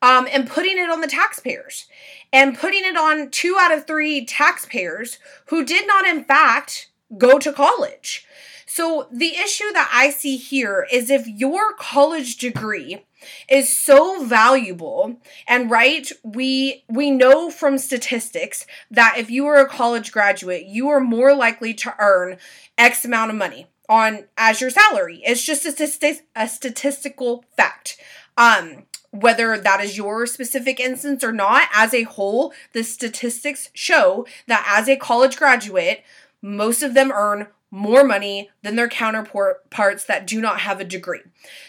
um, 0.00 0.28
and 0.32 0.48
putting 0.48 0.78
it 0.78 0.88
on 0.88 1.00
the 1.00 1.06
taxpayers 1.08 1.86
and 2.32 2.56
putting 2.56 2.84
it 2.84 2.96
on 2.96 3.28
two 3.28 3.56
out 3.58 3.72
of 3.72 3.86
three 3.86 4.24
taxpayers 4.24 5.18
who 5.46 5.64
did 5.64 5.86
not, 5.86 6.06
in 6.06 6.24
fact, 6.24 6.90
go 7.18 7.38
to 7.40 7.52
college. 7.52 8.24
So, 8.66 9.08
the 9.12 9.34
issue 9.34 9.70
that 9.74 9.90
I 9.92 10.08
see 10.08 10.38
here 10.38 10.86
is 10.90 11.10
if 11.10 11.28
your 11.28 11.74
college 11.74 12.38
degree 12.38 13.04
is 13.48 13.74
so 13.74 14.24
valuable. 14.24 15.16
And 15.46 15.70
right 15.70 16.10
we 16.22 16.84
we 16.88 17.10
know 17.10 17.50
from 17.50 17.78
statistics 17.78 18.66
that 18.90 19.16
if 19.18 19.30
you 19.30 19.46
are 19.46 19.56
a 19.56 19.68
college 19.68 20.12
graduate 20.12 20.66
you 20.66 20.88
are 20.88 21.00
more 21.00 21.34
likely 21.34 21.74
to 21.74 21.94
earn 21.98 22.38
x 22.78 23.04
amount 23.04 23.30
of 23.30 23.36
money 23.36 23.66
on 23.88 24.24
as 24.36 24.60
your 24.60 24.70
salary. 24.70 25.20
It's 25.24 25.44
just 25.44 25.66
a, 25.66 25.72
statistic, 25.72 26.26
a 26.34 26.48
statistical 26.48 27.44
fact. 27.56 27.98
Um 28.36 28.84
whether 29.10 29.58
that 29.58 29.84
is 29.84 29.98
your 29.98 30.26
specific 30.26 30.80
instance 30.80 31.22
or 31.22 31.32
not 31.32 31.68
as 31.74 31.92
a 31.92 32.04
whole 32.04 32.52
the 32.72 32.82
statistics 32.82 33.68
show 33.74 34.26
that 34.48 34.66
as 34.66 34.88
a 34.88 34.96
college 34.96 35.36
graduate 35.36 36.02
most 36.40 36.82
of 36.82 36.94
them 36.94 37.12
earn 37.12 37.46
more 37.72 38.04
money 38.04 38.50
than 38.62 38.76
their 38.76 38.88
counterparts 38.88 40.04
that 40.04 40.26
do 40.26 40.40
not 40.40 40.60
have 40.60 40.78
a 40.78 40.84
degree. 40.84 41.22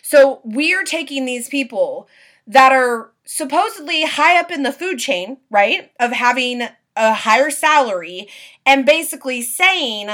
So 0.04 0.42
we 0.44 0.76
are 0.76 0.84
taking 0.84 1.26
these 1.26 1.48
people 1.48 2.10
that 2.46 2.74
are 2.74 3.12
supposedly 3.24 4.04
high 4.04 4.38
up 4.38 4.52
in 4.52 4.64
the 4.64 4.74
food 4.74 5.00
chain, 5.00 5.38
right, 5.50 5.92
of 6.00 6.12
having 6.12 6.68
a 6.96 7.14
higher 7.14 7.50
salary 7.50 8.28
and 8.66 8.86
basically 8.86 9.42
saying, 9.42 10.10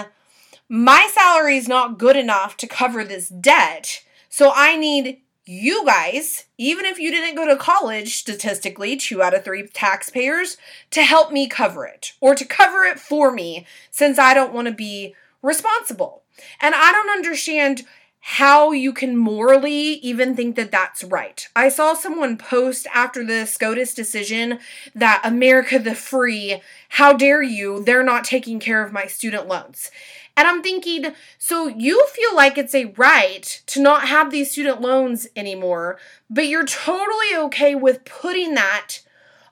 my 0.69 1.09
salary 1.11 1.57
is 1.57 1.67
not 1.67 1.97
good 1.97 2.15
enough 2.15 2.55
to 2.57 2.67
cover 2.67 3.03
this 3.03 3.27
debt. 3.27 4.03
So 4.29 4.51
I 4.55 4.77
need 4.77 5.21
you 5.45 5.83
guys, 5.83 6.45
even 6.59 6.85
if 6.85 6.99
you 6.99 7.09
didn't 7.09 7.35
go 7.35 7.47
to 7.47 7.57
college, 7.57 8.17
statistically, 8.17 8.95
two 8.95 9.23
out 9.23 9.33
of 9.33 9.43
three 9.43 9.67
taxpayers, 9.67 10.57
to 10.91 11.01
help 11.01 11.31
me 11.31 11.47
cover 11.47 11.87
it 11.87 12.13
or 12.21 12.35
to 12.35 12.45
cover 12.45 12.83
it 12.83 12.99
for 12.99 13.31
me 13.31 13.65
since 13.89 14.19
I 14.19 14.35
don't 14.35 14.53
want 14.53 14.67
to 14.67 14.73
be 14.73 15.15
responsible. 15.41 16.23
And 16.61 16.75
I 16.75 16.91
don't 16.91 17.09
understand 17.09 17.85
how 18.21 18.71
you 18.71 18.91
can 18.91 19.15
morally 19.15 19.93
even 20.01 20.35
think 20.35 20.55
that 20.57 20.71
that's 20.71 21.03
right. 21.05 21.47
I 21.55 21.69
saw 21.69 21.93
someone 21.93 22.37
post 22.37 22.85
after 22.93 23.25
the 23.25 23.45
SCOTUS 23.45 23.93
decision 23.93 24.59
that 24.93 25.21
America 25.23 25.79
the 25.79 25.95
Free, 25.95 26.61
how 26.89 27.13
dare 27.13 27.41
you, 27.41 27.83
they're 27.83 28.03
not 28.03 28.25
taking 28.25 28.59
care 28.59 28.83
of 28.83 28.91
my 28.91 29.05
student 29.05 29.47
loans. 29.47 29.89
And 30.35 30.47
I'm 30.47 30.61
thinking, 30.61 31.13
so 31.37 31.67
you 31.67 32.05
feel 32.07 32.35
like 32.35 32.57
it's 32.57 32.75
a 32.75 32.93
right 32.97 33.61
to 33.67 33.81
not 33.81 34.07
have 34.07 34.31
these 34.31 34.51
student 34.51 34.81
loans 34.81 35.27
anymore, 35.35 35.97
but 36.29 36.47
you're 36.47 36.65
totally 36.65 37.35
okay 37.35 37.73
with 37.73 38.05
putting 38.05 38.53
that 38.55 38.99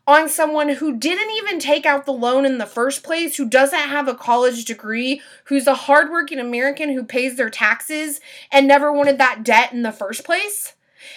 on 0.07 0.29
someone 0.29 0.69
who 0.69 0.97
didn't 0.97 1.29
even 1.31 1.59
take 1.59 1.85
out 1.85 2.05
the 2.05 2.13
loan 2.13 2.45
in 2.45 2.57
the 2.57 2.65
first 2.65 3.03
place, 3.03 3.35
who 3.35 3.47
doesn't 3.47 3.77
have 3.77 4.07
a 4.07 4.15
college 4.15 4.63
degree, 4.63 5.21
who's 5.45 5.67
a 5.67 5.75
hardworking 5.75 6.39
American 6.39 6.93
who 6.93 7.03
pays 7.03 7.35
their 7.35 7.49
taxes 7.49 8.21
and 8.49 8.65
never 8.65 8.91
wanted 8.91 9.17
that 9.17 9.43
debt 9.43 9.73
in 9.73 9.83
the 9.83 9.91
first 9.91 10.23
place. 10.23 10.75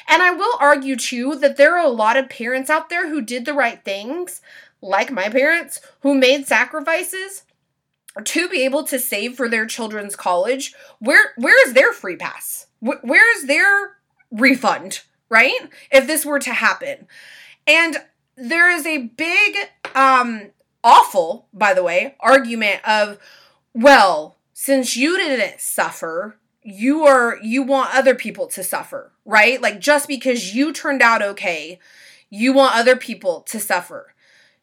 And 0.09 0.23
I 0.23 0.33
will 0.33 0.57
argue 0.59 0.97
too 0.97 1.37
that 1.37 1.57
there 1.57 1.79
are 1.79 1.87
a 1.87 1.91
lot 1.91 2.17
of 2.17 2.29
parents 2.29 2.69
out 2.69 2.89
there 2.89 3.09
who 3.09 3.23
did 3.23 3.45
the 3.45 3.55
right 3.55 3.83
things, 3.85 4.43
like 4.83 5.13
my 5.13 5.29
parents, 5.29 5.81
who 6.01 6.15
made 6.15 6.49
sacrifices 6.49 7.45
to 8.25 8.49
be 8.49 8.65
able 8.65 8.83
to 8.85 8.99
save 8.99 9.37
for 9.37 9.49
their 9.49 9.67
children's 9.67 10.17
college. 10.17 10.75
Where 10.99 11.33
where 11.37 11.67
is 11.67 11.75
their 11.75 11.93
free 11.93 12.17
pass? 12.17 12.67
Where 12.81 13.37
is 13.37 13.47
their 13.47 13.97
refund, 14.33 15.03
right? 15.29 15.61
If 15.93 16.07
this 16.07 16.27
were 16.27 16.41
to 16.41 16.53
happen. 16.53 17.07
And 17.67 17.99
there 18.41 18.71
is 18.71 18.87
a 18.87 18.99
big 18.99 19.57
um 19.95 20.51
awful 20.83 21.47
by 21.53 21.75
the 21.75 21.83
way 21.83 22.15
argument 22.21 22.81
of 22.89 23.19
well 23.75 24.37
since 24.55 24.97
you 24.97 25.17
didn't 25.17 25.61
suffer 25.61 26.37
you 26.63 27.05
are 27.05 27.39
you 27.43 27.63
want 27.63 27.95
other 27.95 28.15
people 28.15 28.47
to 28.47 28.63
suffer 28.63 29.13
right 29.25 29.61
like 29.61 29.81
just 29.81 30.09
because 30.09 30.55
you 30.55 30.73
turned 30.73 31.03
out 31.03 31.23
okay 31.23 31.79
you 32.31 32.53
want 32.53 32.75
other 32.75 32.97
people 32.97 33.43
to 33.43 33.61
suffer 33.61 34.15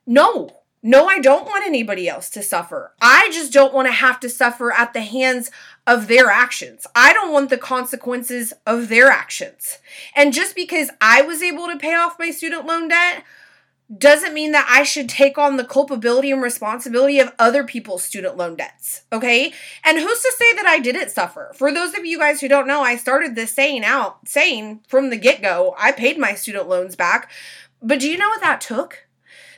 no 0.05 0.49
No, 0.83 1.07
I 1.07 1.19
don't 1.19 1.45
want 1.45 1.65
anybody 1.65 2.07
else 2.07 2.29
to 2.29 2.41
suffer. 2.43 2.93
I 3.01 3.29
just 3.33 3.51
don't 3.51 3.73
want 3.73 3.87
to 3.87 3.91
have 3.91 4.19
to 4.21 4.29
suffer 4.29 4.71
at 4.71 4.93
the 4.93 5.01
hands 5.01 5.49
of 5.85 6.07
their 6.07 6.29
actions. 6.29 6.85
I 6.95 7.13
don't 7.13 7.33
want 7.33 7.49
the 7.49 7.57
consequences 7.57 8.53
of 8.65 8.87
their 8.87 9.07
actions. 9.07 9.79
And 10.15 10.33
just 10.33 10.55
because 10.55 10.89
I 11.01 11.23
was 11.23 11.41
able 11.41 11.67
to 11.67 11.77
pay 11.77 11.95
off 11.95 12.19
my 12.19 12.31
student 12.31 12.65
loan 12.67 12.87
debt 12.89 13.23
doesn't 13.95 14.33
mean 14.33 14.51
that 14.51 14.67
I 14.69 14.83
should 14.83 15.07
take 15.07 15.37
on 15.37 15.55
the 15.55 15.63
culpability 15.63 16.31
and 16.31 16.41
responsibility 16.41 17.19
of 17.19 17.33
other 17.39 17.63
people's 17.63 18.03
student 18.03 18.35
loan 18.35 18.55
debts. 18.55 19.03
Okay. 19.13 19.53
And 19.83 19.97
who's 19.97 20.21
to 20.21 20.33
say 20.37 20.53
that 20.55 20.65
I 20.65 20.79
didn't 20.79 21.11
suffer? 21.11 21.51
For 21.55 21.71
those 21.71 21.93
of 21.97 22.05
you 22.05 22.17
guys 22.17 22.41
who 22.41 22.49
don't 22.49 22.67
know, 22.67 22.81
I 22.81 22.97
started 22.97 23.35
this 23.35 23.53
saying 23.53 23.85
out, 23.85 24.27
saying 24.27 24.81
from 24.87 25.09
the 25.09 25.17
get 25.17 25.41
go, 25.41 25.73
I 25.77 25.93
paid 25.93 26.17
my 26.17 26.33
student 26.33 26.67
loans 26.67 26.95
back. 26.97 27.31
But 27.81 27.99
do 27.99 28.09
you 28.09 28.17
know 28.17 28.27
what 28.27 28.41
that 28.41 28.59
took? 28.59 29.07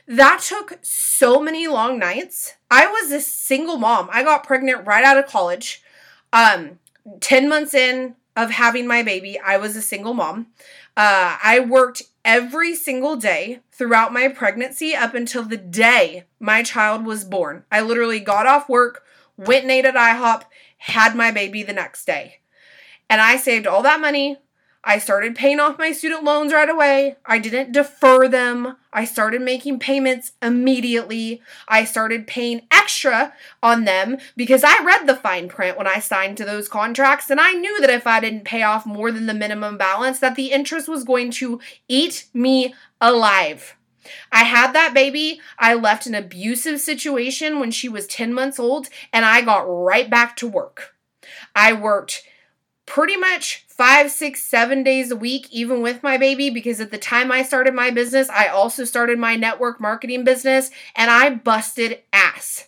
That 0.06 0.40
took 0.40 0.78
so 0.82 1.40
many 1.40 1.66
long 1.66 1.98
nights. 1.98 2.54
I 2.70 2.86
was 2.86 3.10
a 3.10 3.20
single 3.20 3.78
mom. 3.78 4.08
I 4.12 4.22
got 4.22 4.44
pregnant 4.44 4.86
right 4.86 5.04
out 5.04 5.18
of 5.18 5.26
college. 5.26 5.82
Um, 6.32 6.78
10 7.20 7.48
months 7.48 7.74
in 7.74 8.14
of 8.36 8.50
having 8.50 8.86
my 8.86 9.02
baby, 9.02 9.38
I 9.38 9.56
was 9.56 9.76
a 9.76 9.82
single 9.82 10.14
mom. 10.14 10.46
Uh, 10.96 11.38
I 11.42 11.60
worked 11.60 12.02
every 12.24 12.74
single 12.74 13.16
day 13.16 13.60
throughout 13.72 14.12
my 14.12 14.28
pregnancy 14.28 14.94
up 14.94 15.14
until 15.14 15.42
the 15.42 15.56
day 15.56 16.24
my 16.38 16.62
child 16.62 17.04
was 17.04 17.24
born. 17.24 17.64
I 17.70 17.80
literally 17.80 18.20
got 18.20 18.46
off 18.46 18.68
work, 18.68 19.04
went 19.36 19.62
and 19.62 19.70
ate 19.70 19.84
at 19.84 19.94
IHOP, 19.94 20.42
had 20.78 21.14
my 21.14 21.30
baby 21.30 21.62
the 21.62 21.72
next 21.72 22.04
day. 22.04 22.40
And 23.08 23.20
I 23.20 23.36
saved 23.36 23.66
all 23.66 23.82
that 23.82 24.00
money 24.00 24.38
I 24.82 24.98
started 24.98 25.36
paying 25.36 25.60
off 25.60 25.78
my 25.78 25.92
student 25.92 26.24
loans 26.24 26.54
right 26.54 26.68
away. 26.68 27.16
I 27.26 27.38
didn't 27.38 27.72
defer 27.72 28.28
them. 28.28 28.76
I 28.92 29.04
started 29.04 29.42
making 29.42 29.78
payments 29.78 30.32
immediately. 30.40 31.42
I 31.68 31.84
started 31.84 32.26
paying 32.26 32.62
extra 32.70 33.34
on 33.62 33.84
them 33.84 34.16
because 34.36 34.64
I 34.64 34.82
read 34.82 35.06
the 35.06 35.14
fine 35.14 35.48
print 35.48 35.76
when 35.76 35.86
I 35.86 36.00
signed 36.00 36.38
to 36.38 36.46
those 36.46 36.66
contracts 36.66 37.28
and 37.28 37.38
I 37.38 37.52
knew 37.52 37.78
that 37.80 37.90
if 37.90 38.06
I 38.06 38.20
didn't 38.20 38.44
pay 38.44 38.62
off 38.62 38.86
more 38.86 39.12
than 39.12 39.26
the 39.26 39.34
minimum 39.34 39.76
balance 39.76 40.18
that 40.20 40.34
the 40.34 40.50
interest 40.50 40.88
was 40.88 41.04
going 41.04 41.30
to 41.32 41.60
eat 41.86 42.26
me 42.32 42.74
alive. 43.02 43.76
I 44.32 44.44
had 44.44 44.72
that 44.72 44.94
baby. 44.94 45.40
I 45.58 45.74
left 45.74 46.06
an 46.06 46.14
abusive 46.14 46.80
situation 46.80 47.60
when 47.60 47.70
she 47.70 47.88
was 47.88 48.06
10 48.06 48.32
months 48.32 48.58
old 48.58 48.88
and 49.12 49.26
I 49.26 49.42
got 49.42 49.60
right 49.60 50.08
back 50.08 50.36
to 50.36 50.48
work. 50.48 50.94
I 51.54 51.74
worked 51.74 52.22
pretty 52.90 53.16
much 53.16 53.64
five, 53.68 54.10
six, 54.10 54.44
seven 54.44 54.82
days 54.82 55.12
a 55.12 55.16
week, 55.16 55.46
even 55.52 55.80
with 55.80 56.02
my 56.02 56.18
baby, 56.18 56.50
because 56.50 56.80
at 56.80 56.90
the 56.90 56.98
time 56.98 57.30
I 57.30 57.44
started 57.44 57.72
my 57.72 57.90
business, 57.90 58.28
I 58.28 58.48
also 58.48 58.84
started 58.84 59.16
my 59.16 59.36
network 59.36 59.80
marketing 59.80 60.24
business 60.24 60.72
and 60.96 61.08
I 61.08 61.30
busted 61.30 62.02
ass. 62.12 62.66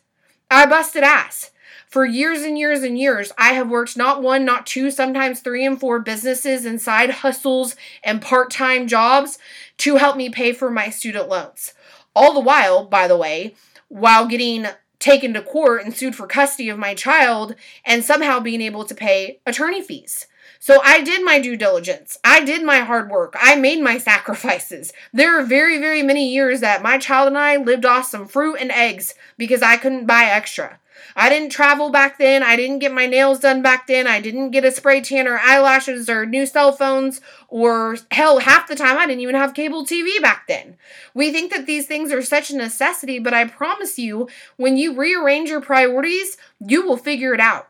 I 0.49 0.67
busted 0.67 1.03
ass. 1.03 1.51
For 1.89 2.07
years 2.07 2.43
and 2.43 2.57
years 2.57 2.85
and 2.85 2.97
years, 2.97 3.33
I 3.37 3.55
have 3.55 3.69
worked 3.69 3.97
not 3.97 4.23
one, 4.23 4.45
not 4.45 4.65
two, 4.65 4.93
sometimes 4.93 5.41
three 5.41 5.67
and 5.67 5.79
four 5.79 5.99
businesses 5.99 6.65
and 6.65 6.81
side 6.81 7.11
hustles 7.11 7.75
and 8.05 8.23
part 8.23 8.53
time 8.53 8.87
jobs 8.87 9.41
to 9.79 9.97
help 9.97 10.17
me 10.17 10.31
pay 10.31 10.53
for 10.53 10.71
my 10.71 10.89
student 10.89 11.29
loans. 11.29 11.75
All 12.15 12.33
the 12.33 12.41
while, 12.41 12.85
by 12.85 13.09
the 13.09 13.17
way, 13.17 13.57
while 13.89 14.29
getting 14.29 14.67
taken 15.03 15.35
to 15.35 15.43
court 15.43 15.85
and 15.85 15.95
sued 15.95 16.15
for 16.15 16.27
custody 16.27 16.69
of 16.69 16.79
my 16.79 16.95
child 16.95 17.55
and 17.85 18.05
somehow 18.05 18.39
being 18.41 18.63
able 18.63 18.85
to 18.85 18.95
pay 18.95 19.41
attorney 19.45 19.83
fees. 19.83 20.27
So 20.61 20.81
I 20.83 21.03
did 21.03 21.25
my 21.25 21.41
due 21.41 21.57
diligence. 21.57 22.19
I 22.23 22.45
did 22.45 22.63
my 22.63 22.79
hard 22.79 23.11
work. 23.11 23.35
I 23.39 23.57
made 23.57 23.83
my 23.83 23.99
sacrifices. 24.11 24.93
There 25.13 25.39
are 25.39 25.45
very, 25.45 25.79
very 25.79 26.03
many 26.03 26.33
years 26.33 26.61
that 26.61 26.83
my 26.83 26.99
child 26.99 27.27
and 27.29 27.37
I 27.37 27.57
lived 27.57 27.85
off 27.85 28.07
some 28.07 28.29
fruit 28.29 28.59
and 28.61 28.71
eggs 28.71 29.15
because 29.37 29.61
I 29.61 29.77
couldn't 29.77 30.07
buy 30.07 30.25
extra. 30.25 30.79
I 31.17 31.29
didn't 31.29 31.51
travel 31.51 31.91
back 31.91 32.19
then. 32.19 32.43
I 32.43 32.57
didn't 32.57 32.81
get 32.81 32.93
my 32.93 33.07
nails 33.07 33.41
done 33.41 33.63
back 33.63 33.87
then. 33.87 34.07
I 34.07 34.21
didn't 34.21 34.51
get 34.51 34.65
a 34.65 34.71
spray 34.71 35.01
tan 35.01 35.29
or 35.29 35.39
eyelashes 35.39 36.09
or 36.09 36.27
new 36.27 36.47
cell 36.47 36.73
phones 36.73 37.21
or 37.49 37.97
hell, 38.11 38.41
half 38.41 38.69
the 38.69 38.77
time 38.77 38.99
I 38.99 39.07
didn't 39.07 39.21
even 39.23 39.35
have 39.35 39.55
cable 39.55 39.85
TV 39.85 40.21
back 40.21 40.47
then. 40.47 40.77
We 41.15 41.33
think 41.33 41.53
that 41.53 41.67
these 41.67 41.87
things 41.87 42.13
are 42.13 42.23
such 42.23 42.51
a 42.51 42.57
necessity, 42.57 43.19
but 43.19 43.35
I 43.35 43.47
promise 43.47 43.99
you, 43.99 44.29
when 44.57 44.77
you 44.77 44.95
rearrange 44.95 45.51
your 45.51 45.61
priorities, 45.61 46.37
you 46.61 46.87
will 46.87 46.97
figure 46.97 47.35
it 47.35 47.41
out. 47.41 47.69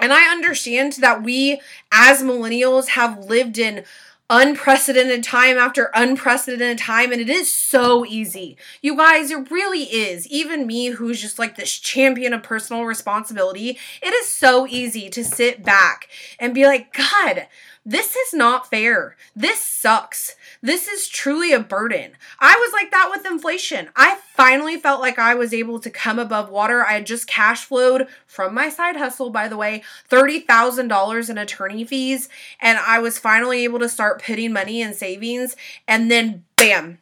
And 0.00 0.12
I 0.12 0.32
understand 0.32 0.94
that 0.94 1.22
we 1.22 1.60
as 1.92 2.22
millennials 2.22 2.88
have 2.88 3.26
lived 3.26 3.58
in 3.58 3.84
unprecedented 4.30 5.24
time 5.24 5.58
after 5.58 5.90
unprecedented 5.92 6.78
time 6.78 7.10
and 7.10 7.20
it 7.20 7.28
is 7.28 7.52
so 7.52 8.06
easy. 8.06 8.56
You 8.80 8.96
guys, 8.96 9.32
it 9.32 9.50
really 9.50 9.82
is. 9.82 10.26
Even 10.28 10.68
me 10.68 10.86
who's 10.86 11.20
just 11.20 11.38
like 11.38 11.56
this 11.56 11.72
champion 11.72 12.32
of 12.32 12.44
personal 12.44 12.84
responsibility, 12.84 13.76
it 14.00 14.14
is 14.14 14.28
so 14.28 14.68
easy 14.68 15.10
to 15.10 15.24
sit 15.24 15.64
back 15.64 16.08
and 16.38 16.54
be 16.54 16.64
like, 16.64 16.92
"God, 16.92 17.48
this 17.84 18.14
is 18.14 18.34
not 18.34 18.68
fair. 18.68 19.16
This 19.34 19.62
sucks. 19.62 20.36
This 20.60 20.86
is 20.86 21.08
truly 21.08 21.52
a 21.52 21.60
burden. 21.60 22.12
I 22.38 22.54
was 22.56 22.72
like 22.74 22.90
that 22.90 23.08
with 23.10 23.24
inflation. 23.24 23.88
I 23.96 24.18
finally 24.34 24.76
felt 24.76 25.00
like 25.00 25.18
I 25.18 25.34
was 25.34 25.54
able 25.54 25.80
to 25.80 25.88
come 25.90 26.18
above 26.18 26.50
water. 26.50 26.84
I 26.84 26.94
had 26.94 27.06
just 27.06 27.26
cash 27.26 27.64
flowed 27.64 28.06
from 28.26 28.52
my 28.52 28.68
side 28.68 28.96
hustle, 28.96 29.30
by 29.30 29.48
the 29.48 29.56
way, 29.56 29.82
$30,000 30.10 31.30
in 31.30 31.38
attorney 31.38 31.84
fees. 31.84 32.28
And 32.60 32.78
I 32.78 32.98
was 32.98 33.18
finally 33.18 33.64
able 33.64 33.78
to 33.78 33.88
start 33.88 34.22
putting 34.22 34.52
money 34.52 34.82
in 34.82 34.92
savings. 34.92 35.56
And 35.88 36.10
then, 36.10 36.44
bam, 36.56 36.98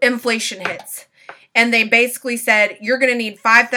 inflation 0.00 0.60
hits 0.66 1.07
and 1.58 1.74
they 1.74 1.82
basically 1.82 2.36
said 2.36 2.78
you're 2.80 2.98
going 2.98 3.10
to 3.10 3.18
need 3.18 3.36
five 3.40 3.68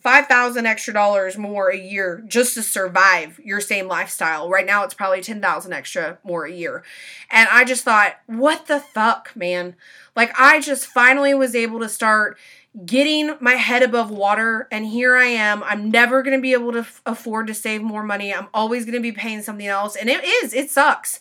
five 0.00 0.26
thousand 0.26 0.66
extra 0.66 0.92
dollars 0.92 1.38
more 1.38 1.70
a 1.70 1.78
year 1.78 2.24
just 2.26 2.54
to 2.54 2.62
survive 2.64 3.38
your 3.44 3.60
same 3.60 3.86
lifestyle. 3.86 4.50
Right 4.50 4.66
now, 4.66 4.82
it's 4.82 4.92
probably 4.92 5.20
ten 5.20 5.40
thousand 5.40 5.72
extra 5.72 6.18
more 6.24 6.46
a 6.46 6.52
year, 6.52 6.82
and 7.30 7.48
I 7.52 7.64
just 7.64 7.84
thought, 7.84 8.16
what 8.26 8.66
the 8.66 8.80
fuck, 8.80 9.30
man? 9.36 9.76
Like 10.16 10.32
I 10.36 10.60
just 10.60 10.86
finally 10.86 11.32
was 11.32 11.54
able 11.54 11.78
to 11.78 11.88
start 11.88 12.36
getting 12.84 13.36
my 13.40 13.54
head 13.54 13.84
above 13.84 14.10
water 14.10 14.66
and 14.72 14.84
here 14.84 15.16
I 15.16 15.26
am. 15.26 15.62
I'm 15.62 15.90
never 15.90 16.22
going 16.22 16.36
to 16.36 16.42
be 16.42 16.52
able 16.52 16.72
to 16.72 16.80
f- 16.80 17.00
afford 17.06 17.46
to 17.46 17.54
save 17.54 17.82
more 17.82 18.04
money. 18.04 18.32
I'm 18.32 18.48
always 18.52 18.84
going 18.84 18.94
to 18.94 19.00
be 19.00 19.10
paying 19.10 19.42
something 19.42 19.66
else 19.66 19.96
and 19.96 20.08
it 20.08 20.22
is 20.22 20.52
it 20.52 20.70
sucks. 20.70 21.18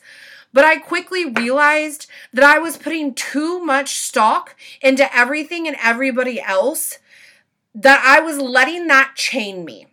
But 0.53 0.65
I 0.65 0.77
quickly 0.77 1.25
realized 1.25 2.07
that 2.33 2.43
I 2.43 2.59
was 2.59 2.77
putting 2.77 3.13
too 3.13 3.63
much 3.63 3.95
stock 3.95 4.55
into 4.81 5.13
everything 5.15 5.67
and 5.67 5.77
everybody 5.83 6.41
else, 6.41 6.99
that 7.75 8.03
I 8.05 8.19
was 8.19 8.39
letting 8.39 8.87
that 8.87 9.13
chain 9.15 9.63
me. 9.65 9.87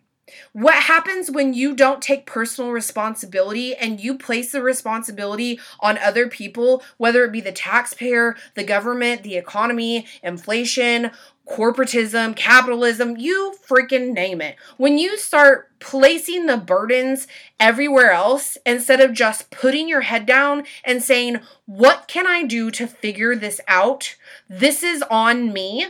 What 0.52 0.84
happens 0.84 1.30
when 1.30 1.52
you 1.52 1.74
don't 1.74 2.00
take 2.00 2.26
personal 2.26 2.70
responsibility 2.70 3.74
and 3.74 4.00
you 4.00 4.16
place 4.16 4.52
the 4.52 4.62
responsibility 4.62 5.58
on 5.80 5.98
other 5.98 6.28
people, 6.28 6.82
whether 6.96 7.24
it 7.24 7.32
be 7.32 7.40
the 7.40 7.52
taxpayer, 7.52 8.36
the 8.54 8.64
government, 8.64 9.22
the 9.22 9.36
economy, 9.36 10.06
inflation, 10.22 11.10
corporatism, 11.48 12.35
capitalism, 12.35 13.16
you 13.18 13.54
freaking 13.68 14.12
name 14.12 14.40
it. 14.40 14.57
When 14.76 14.98
you 14.98 15.18
start 15.18 15.78
placing 15.78 16.46
the 16.46 16.57
burdens 16.57 17.26
everywhere 17.61 18.12
else 18.12 18.57
instead 18.64 19.00
of 19.00 19.12
just 19.12 19.50
putting 19.50 19.88
your 19.88 20.02
head 20.02 20.26
down 20.26 20.64
and 20.85 21.02
saying, 21.02 21.40
What 21.66 22.09
can 22.09 22.26
I 22.26 22.44
do 22.44 22.70
to 22.72 22.87
figure 22.87 23.37
this 23.37 23.61
out? 23.68 24.16
This 24.48 24.83
is 24.83 25.02
on 25.11 25.52
me. 25.52 25.88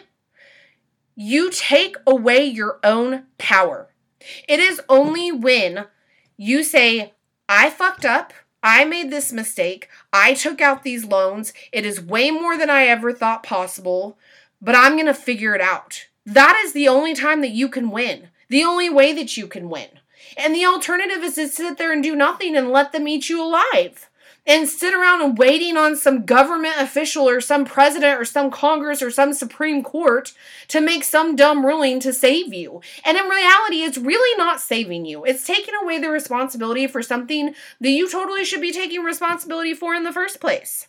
You 1.15 1.51
take 1.51 1.97
away 2.07 2.45
your 2.45 2.81
own 2.83 3.25
power. 3.39 3.89
It 4.49 4.59
is 4.59 4.81
only 4.89 5.31
when 5.31 5.87
you 6.37 6.65
say, 6.65 7.13
I 7.49 7.71
fucked 7.71 8.05
up. 8.05 8.33
I 8.63 8.87
made 8.87 9.11
this 9.11 9.31
mistake. 9.31 9.89
I 10.13 10.33
took 10.33 10.61
out 10.61 10.83
these 10.83 11.05
loans. 11.05 11.53
It 11.71 11.85
is 11.85 12.01
way 12.01 12.31
more 12.31 12.57
than 12.57 12.71
I 12.71 12.87
ever 12.87 13.13
thought 13.13 13.43
possible 13.43 14.19
but 14.65 14.75
I'm 14.75 14.95
going 14.95 15.07
to 15.07 15.15
figure 15.15 15.55
it 15.55 15.61
out. 15.61 16.07
That 16.25 16.61
is 16.65 16.73
the 16.73 16.89
only 16.89 17.15
time 17.15 17.43
that 17.43 17.51
you 17.51 17.69
can 17.69 17.91
win. 17.91 18.31
The 18.49 18.65
only 18.65 18.89
way 18.89 19.13
that 19.13 19.37
you 19.37 19.47
can 19.47 19.69
win. 19.69 19.89
And 20.37 20.55
the 20.55 20.65
alternative 20.65 21.23
is 21.23 21.35
to 21.35 21.49
sit 21.49 21.77
there 21.77 21.93
and 21.93 22.03
do 22.03 22.17
nothing 22.17 22.57
and 22.57 22.71
let 22.71 22.93
them 22.93 23.07
eat 23.07 23.29
you 23.29 23.43
alive. 23.43 24.09
And 24.47 24.69
sit 24.69 24.93
around 24.93 25.23
and 25.23 25.39
waiting 25.39 25.77
on 25.79 25.97
some 25.97 26.27
government 26.27 26.75
official 26.79 27.27
or 27.27 27.41
some 27.41 27.65
president 27.65 28.21
or 28.21 28.27
some 28.27 28.51
Congress 28.51 29.01
or 29.01 29.11
some 29.11 29.33
Supreme 29.33 29.83
Court 29.83 30.35
to 30.69 30.83
make 30.83 31.03
some 31.05 31.35
dumb 31.35 31.65
ruling 31.65 31.99
to 32.01 32.13
save 32.13 32.53
you. 32.53 32.83
And 33.07 33.17
in 33.17 33.25
reality, 33.25 33.85
it's 33.85 33.97
really 33.97 34.37
not 34.37 34.61
saving 34.61 35.07
you. 35.07 35.25
It's 35.25 35.47
taking 35.47 35.75
away 35.83 35.99
the 35.99 36.11
responsibility 36.11 36.87
for 36.87 37.03
something 37.03 37.55
that 37.81 37.91
you 37.91 38.11
totally 38.11 38.45
should 38.45 38.61
be 38.61 38.73
taking 38.73 39.03
responsibility 39.03 39.73
for 39.73 39.95
in 39.95 40.05
the 40.05 40.13
first 40.13 40.41
place. 40.41 40.89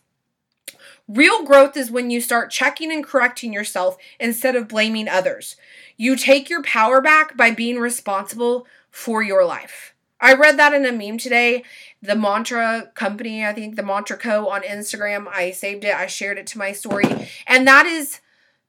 Real 1.07 1.43
growth 1.43 1.77
is 1.77 1.91
when 1.91 2.09
you 2.09 2.19
start 2.19 2.49
checking 2.49 2.91
and 2.91 3.03
correcting 3.03 3.53
yourself 3.53 3.97
instead 4.19 4.55
of 4.55 4.67
blaming 4.67 5.07
others. 5.07 5.55
You 5.97 6.15
take 6.15 6.49
your 6.49 6.63
power 6.63 6.99
back 6.99 7.37
by 7.37 7.51
being 7.51 7.77
responsible 7.77 8.65
for 8.89 9.21
your 9.21 9.45
life. 9.45 9.93
I 10.19 10.33
read 10.33 10.57
that 10.57 10.73
in 10.73 10.85
a 10.85 10.91
meme 10.91 11.19
today. 11.19 11.63
The 12.01 12.15
Mantra 12.15 12.91
Company, 12.95 13.45
I 13.45 13.53
think 13.53 13.75
the 13.75 13.83
Mantra 13.83 14.17
Co. 14.17 14.47
on 14.49 14.63
Instagram, 14.63 15.27
I 15.27 15.51
saved 15.51 15.83
it, 15.83 15.93
I 15.93 16.07
shared 16.07 16.37
it 16.37 16.47
to 16.47 16.57
my 16.57 16.71
story. 16.71 17.29
And 17.45 17.67
that 17.67 17.85
is 17.85 18.21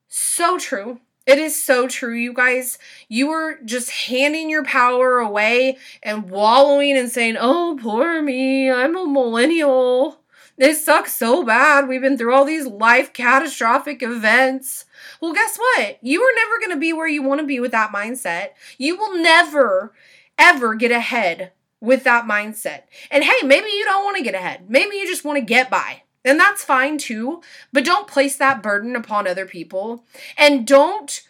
so 0.09 0.59
true. 0.59 1.01
It 1.27 1.39
is 1.39 1.61
so 1.61 1.89
true, 1.89 2.15
you 2.15 2.33
guys. 2.33 2.79
You 3.09 3.31
are 3.31 3.59
just 3.65 3.91
handing 3.91 4.51
your 4.51 4.65
power 4.65 5.19
away 5.19 5.79
and 6.03 6.31
wallowing 6.31 6.97
and 6.97 7.11
saying, 7.11 7.37
oh, 7.39 7.79
poor 7.81 8.23
me, 8.23 8.71
I'm 8.71 8.97
a 8.97 9.07
millennial. 9.07 10.21
This 10.59 10.85
sucks 10.85 11.15
so 11.15 11.45
bad. 11.45 11.87
We've 11.87 12.01
been 12.01 12.17
through 12.17 12.35
all 12.35 12.45
these 12.45 12.67
life 12.67 13.13
catastrophic 13.13 14.03
events. 14.03 14.87
Well, 15.21 15.35
guess 15.35 15.59
what? 15.59 15.99
You 16.03 16.23
are 16.23 16.35
never 16.35 16.59
going 16.59 16.71
to 16.71 16.81
be 16.81 16.93
where 16.93 17.09
you 17.09 17.23
want 17.23 17.41
to 17.41 17.47
be 17.47 17.61
with 17.61 17.73
that 17.73 17.93
mindset. 17.93 18.51
You 18.79 18.97
will 18.97 19.17
never, 19.19 19.93
ever 20.39 20.75
get 20.75 20.91
ahead 20.91 21.53
with 21.81 22.05
that 22.05 22.25
mindset. 22.25 22.83
And 23.11 23.23
hey, 23.23 23.47
maybe 23.47 23.69
you 23.69 23.85
don't 23.85 24.05
want 24.05 24.17
to 24.17 24.23
get 24.23 24.35
ahead. 24.35 24.71
Maybe 24.71 24.97
you 24.97 25.07
just 25.07 25.25
want 25.25 25.39
to 25.39 25.45
get 25.45 25.71
by. 25.71 26.03
And 26.25 26.41
that's 26.41 26.65
fine 26.65 26.99
too, 26.99 27.41
but 27.73 27.85
don't 27.85 28.09
place 28.09 28.37
that 28.37 28.63
burden 28.63 28.97
upon 28.97 29.29
other 29.29 29.47
people. 29.47 30.05
And 30.37 30.67
don't 30.67 31.23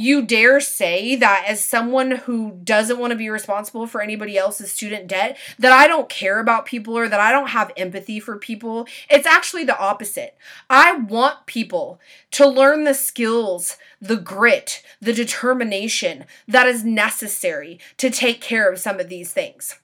you 0.00 0.22
dare 0.22 0.60
say 0.60 1.14
that 1.14 1.44
as 1.46 1.62
someone 1.62 2.10
who 2.12 2.52
doesn't 2.64 2.98
want 2.98 3.10
to 3.10 3.18
be 3.18 3.28
responsible 3.28 3.86
for 3.86 4.00
anybody 4.00 4.38
else's 4.38 4.72
student 4.72 5.06
debt 5.06 5.36
that 5.58 5.72
I 5.72 5.86
don't 5.86 6.08
care 6.08 6.40
about 6.40 6.64
people 6.64 6.96
or 6.96 7.06
that 7.06 7.20
I 7.20 7.30
don't 7.30 7.50
have 7.50 7.70
empathy 7.76 8.18
for 8.18 8.38
people. 8.38 8.88
It's 9.10 9.26
actually 9.26 9.64
the 9.64 9.78
opposite. 9.78 10.38
I 10.70 10.92
want 10.92 11.44
people 11.44 12.00
to 12.30 12.48
learn 12.48 12.84
the 12.84 12.94
skills, 12.94 13.76
the 14.00 14.16
grit, 14.16 14.82
the 15.02 15.12
determination 15.12 16.24
that 16.48 16.66
is 16.66 16.82
necessary 16.82 17.78
to 17.98 18.08
take 18.08 18.40
care 18.40 18.72
of 18.72 18.78
some 18.78 19.00
of 19.00 19.10
these 19.10 19.34
things. 19.34 19.80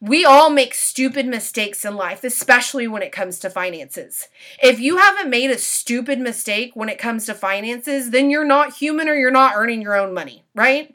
We 0.00 0.24
all 0.24 0.50
make 0.50 0.74
stupid 0.74 1.26
mistakes 1.26 1.84
in 1.84 1.96
life, 1.96 2.24
especially 2.24 2.88
when 2.88 3.02
it 3.02 3.12
comes 3.12 3.38
to 3.40 3.50
finances. 3.50 4.28
If 4.62 4.80
you 4.80 4.98
haven't 4.98 5.30
made 5.30 5.50
a 5.50 5.58
stupid 5.58 6.18
mistake 6.18 6.72
when 6.74 6.88
it 6.88 6.98
comes 6.98 7.26
to 7.26 7.34
finances, 7.34 8.10
then 8.10 8.30
you're 8.30 8.44
not 8.44 8.76
human 8.76 9.08
or 9.08 9.14
you're 9.14 9.30
not 9.30 9.54
earning 9.56 9.82
your 9.82 9.96
own 9.96 10.14
money, 10.14 10.44
right? 10.54 10.94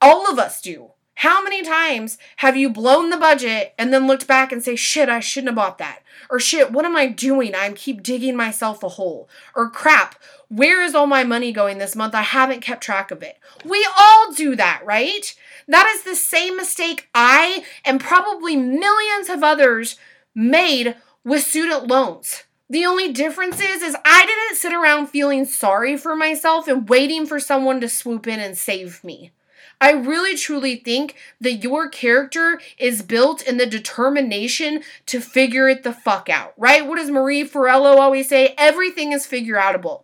All 0.00 0.30
of 0.30 0.38
us 0.38 0.60
do. 0.60 0.92
How 1.14 1.44
many 1.44 1.62
times 1.62 2.16
have 2.36 2.56
you 2.56 2.70
blown 2.70 3.10
the 3.10 3.16
budget 3.16 3.74
and 3.78 3.92
then 3.92 4.06
looked 4.06 4.26
back 4.26 4.52
and 4.52 4.62
say, 4.62 4.74
shit, 4.74 5.08
I 5.08 5.20
shouldn't 5.20 5.48
have 5.48 5.56
bought 5.56 5.78
that? 5.78 6.00
Or 6.30 6.40
shit, 6.40 6.72
what 6.72 6.86
am 6.86 6.96
I 6.96 7.08
doing? 7.08 7.54
I 7.54 7.70
keep 7.72 8.02
digging 8.02 8.36
myself 8.36 8.82
a 8.82 8.88
hole. 8.88 9.28
Or 9.54 9.68
crap, 9.68 10.14
where 10.48 10.82
is 10.82 10.94
all 10.94 11.06
my 11.06 11.22
money 11.24 11.52
going 11.52 11.78
this 11.78 11.94
month? 11.94 12.14
I 12.14 12.22
haven't 12.22 12.62
kept 12.62 12.82
track 12.82 13.10
of 13.10 13.22
it. 13.22 13.38
We 13.64 13.86
all 13.98 14.32
do 14.32 14.56
that, 14.56 14.82
right? 14.84 15.34
That 15.68 15.86
is 15.94 16.02
the 16.02 16.16
same 16.16 16.56
mistake 16.56 17.08
I 17.14 17.64
and 17.84 18.00
probably 18.00 18.56
millions 18.56 19.28
of 19.28 19.42
others 19.42 19.96
made 20.34 20.96
with 21.22 21.42
student 21.42 21.86
loans. 21.86 22.44
The 22.70 22.86
only 22.86 23.12
difference 23.12 23.60
is 23.60 23.82
is 23.82 23.96
I 24.04 24.26
didn't 24.26 24.56
sit 24.56 24.72
around 24.72 25.08
feeling 25.08 25.44
sorry 25.44 25.96
for 25.96 26.14
myself 26.14 26.68
and 26.68 26.88
waiting 26.88 27.26
for 27.26 27.40
someone 27.40 27.80
to 27.80 27.88
swoop 27.88 28.26
in 28.26 28.40
and 28.40 28.56
save 28.56 29.02
me. 29.02 29.32
I 29.80 29.92
really 29.92 30.36
truly 30.36 30.76
think 30.76 31.16
that 31.40 31.54
your 31.54 31.88
character 31.88 32.60
is 32.78 33.02
built 33.02 33.42
in 33.42 33.56
the 33.56 33.66
determination 33.66 34.82
to 35.06 35.20
figure 35.20 35.68
it 35.68 35.82
the 35.82 35.92
fuck 35.92 36.28
out, 36.28 36.52
right? 36.58 36.86
What 36.86 36.96
does 36.96 37.10
Marie 37.10 37.44
Forleo 37.44 37.96
always 37.96 38.28
say? 38.28 38.54
Everything 38.58 39.12
is 39.12 39.26
figure 39.26 39.56
outable. 39.56 40.02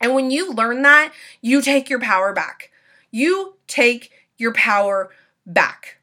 And 0.00 0.14
when 0.14 0.30
you 0.30 0.52
learn 0.52 0.82
that, 0.82 1.12
you 1.40 1.62
take 1.62 1.88
your 1.88 2.00
power 2.00 2.32
back. 2.32 2.70
You 3.10 3.54
take 3.68 4.10
your 4.36 4.52
power 4.52 5.10
back. 5.46 5.98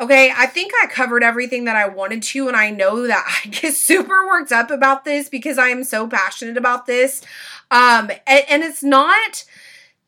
Okay, 0.00 0.32
I 0.34 0.46
think 0.46 0.72
I 0.82 0.86
covered 0.86 1.22
everything 1.22 1.66
that 1.66 1.76
I 1.76 1.86
wanted 1.86 2.22
to, 2.22 2.48
and 2.48 2.56
I 2.56 2.70
know 2.70 3.06
that 3.06 3.42
I 3.44 3.48
get 3.48 3.74
super 3.76 4.26
worked 4.26 4.50
up 4.50 4.70
about 4.70 5.04
this 5.04 5.28
because 5.28 5.58
I 5.58 5.68
am 5.68 5.84
so 5.84 6.08
passionate 6.08 6.56
about 6.56 6.86
this. 6.86 7.22
Um, 7.70 8.10
and, 8.26 8.44
and 8.48 8.62
it's 8.64 8.82
not 8.82 9.44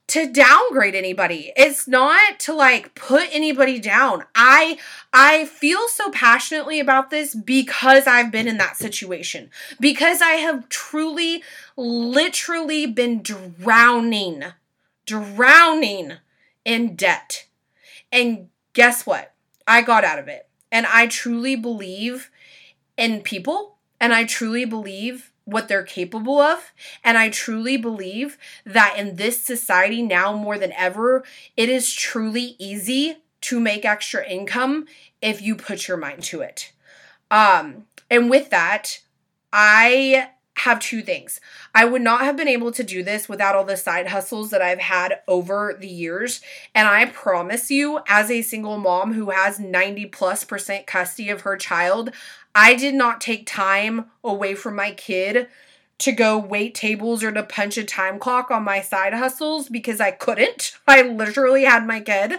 to 0.08 0.30
downgrade 0.30 0.94
anybody. 0.94 1.52
It's 1.56 1.88
not 1.88 2.38
to 2.40 2.52
like 2.52 2.94
put 2.94 3.28
anybody 3.32 3.78
down. 3.78 4.24
I 4.34 4.78
I 5.12 5.46
feel 5.46 5.88
so 5.88 6.10
passionately 6.10 6.80
about 6.80 7.10
this 7.10 7.34
because 7.34 8.06
I've 8.06 8.30
been 8.30 8.48
in 8.48 8.58
that 8.58 8.76
situation. 8.76 9.50
Because 9.80 10.20
I 10.20 10.32
have 10.32 10.68
truly 10.68 11.42
literally 11.76 12.86
been 12.86 13.22
drowning 13.22 14.44
drowning 15.06 16.14
in 16.64 16.94
debt. 16.94 17.46
And 18.10 18.48
guess 18.72 19.06
what? 19.06 19.32
I 19.66 19.82
got 19.82 20.04
out 20.04 20.18
of 20.18 20.28
it. 20.28 20.48
And 20.70 20.86
I 20.86 21.06
truly 21.06 21.56
believe 21.56 22.30
in 22.96 23.20
people 23.22 23.76
and 24.00 24.12
I 24.12 24.24
truly 24.24 24.64
believe 24.64 25.31
what 25.44 25.68
they're 25.68 25.82
capable 25.82 26.40
of. 26.40 26.72
And 27.02 27.18
I 27.18 27.28
truly 27.28 27.76
believe 27.76 28.38
that 28.64 28.96
in 28.96 29.16
this 29.16 29.42
society 29.42 30.02
now 30.02 30.32
more 30.32 30.58
than 30.58 30.72
ever, 30.72 31.24
it 31.56 31.68
is 31.68 31.92
truly 31.92 32.56
easy 32.58 33.16
to 33.42 33.60
make 33.60 33.84
extra 33.84 34.24
income 34.26 34.86
if 35.20 35.42
you 35.42 35.56
put 35.56 35.88
your 35.88 35.96
mind 35.96 36.22
to 36.24 36.40
it. 36.40 36.72
Um, 37.30 37.86
and 38.10 38.30
with 38.30 38.50
that, 38.50 39.00
I 39.52 40.28
have 40.58 40.80
two 40.80 41.02
things. 41.02 41.40
I 41.74 41.84
would 41.84 42.02
not 42.02 42.20
have 42.22 42.36
been 42.36 42.48
able 42.48 42.72
to 42.72 42.84
do 42.84 43.02
this 43.02 43.28
without 43.28 43.56
all 43.56 43.64
the 43.64 43.76
side 43.76 44.08
hustles 44.08 44.50
that 44.50 44.62
I've 44.62 44.80
had 44.80 45.20
over 45.26 45.76
the 45.78 45.88
years. 45.88 46.40
And 46.74 46.86
I 46.86 47.06
promise 47.06 47.70
you, 47.70 48.00
as 48.06 48.30
a 48.30 48.42
single 48.42 48.78
mom 48.78 49.14
who 49.14 49.30
has 49.30 49.58
90 49.58 50.06
plus 50.06 50.44
percent 50.44 50.86
custody 50.86 51.30
of 51.30 51.40
her 51.40 51.56
child, 51.56 52.10
I 52.54 52.74
did 52.74 52.94
not 52.94 53.20
take 53.20 53.46
time 53.46 54.06
away 54.22 54.54
from 54.54 54.76
my 54.76 54.92
kid 54.92 55.48
to 55.98 56.12
go 56.12 56.36
wait 56.36 56.74
tables 56.74 57.22
or 57.22 57.32
to 57.32 57.42
punch 57.42 57.78
a 57.78 57.84
time 57.84 58.18
clock 58.18 58.50
on 58.50 58.64
my 58.64 58.80
side 58.80 59.14
hustles 59.14 59.68
because 59.68 60.00
I 60.00 60.10
couldn't. 60.10 60.76
I 60.88 61.02
literally 61.02 61.64
had 61.64 61.86
my 61.86 62.00
kid. 62.00 62.34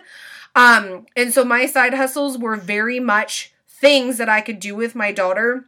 Um, 0.55 1.07
and 1.15 1.33
so 1.33 1.43
my 1.43 1.65
side 1.65 1.93
hustles 1.93 2.37
were 2.37 2.55
very 2.55 2.99
much 2.99 3.53
things 3.67 4.17
that 4.17 4.29
I 4.29 4.41
could 4.41 4.59
do 4.59 4.75
with 4.75 4.95
my 4.95 5.11
daughter 5.11 5.65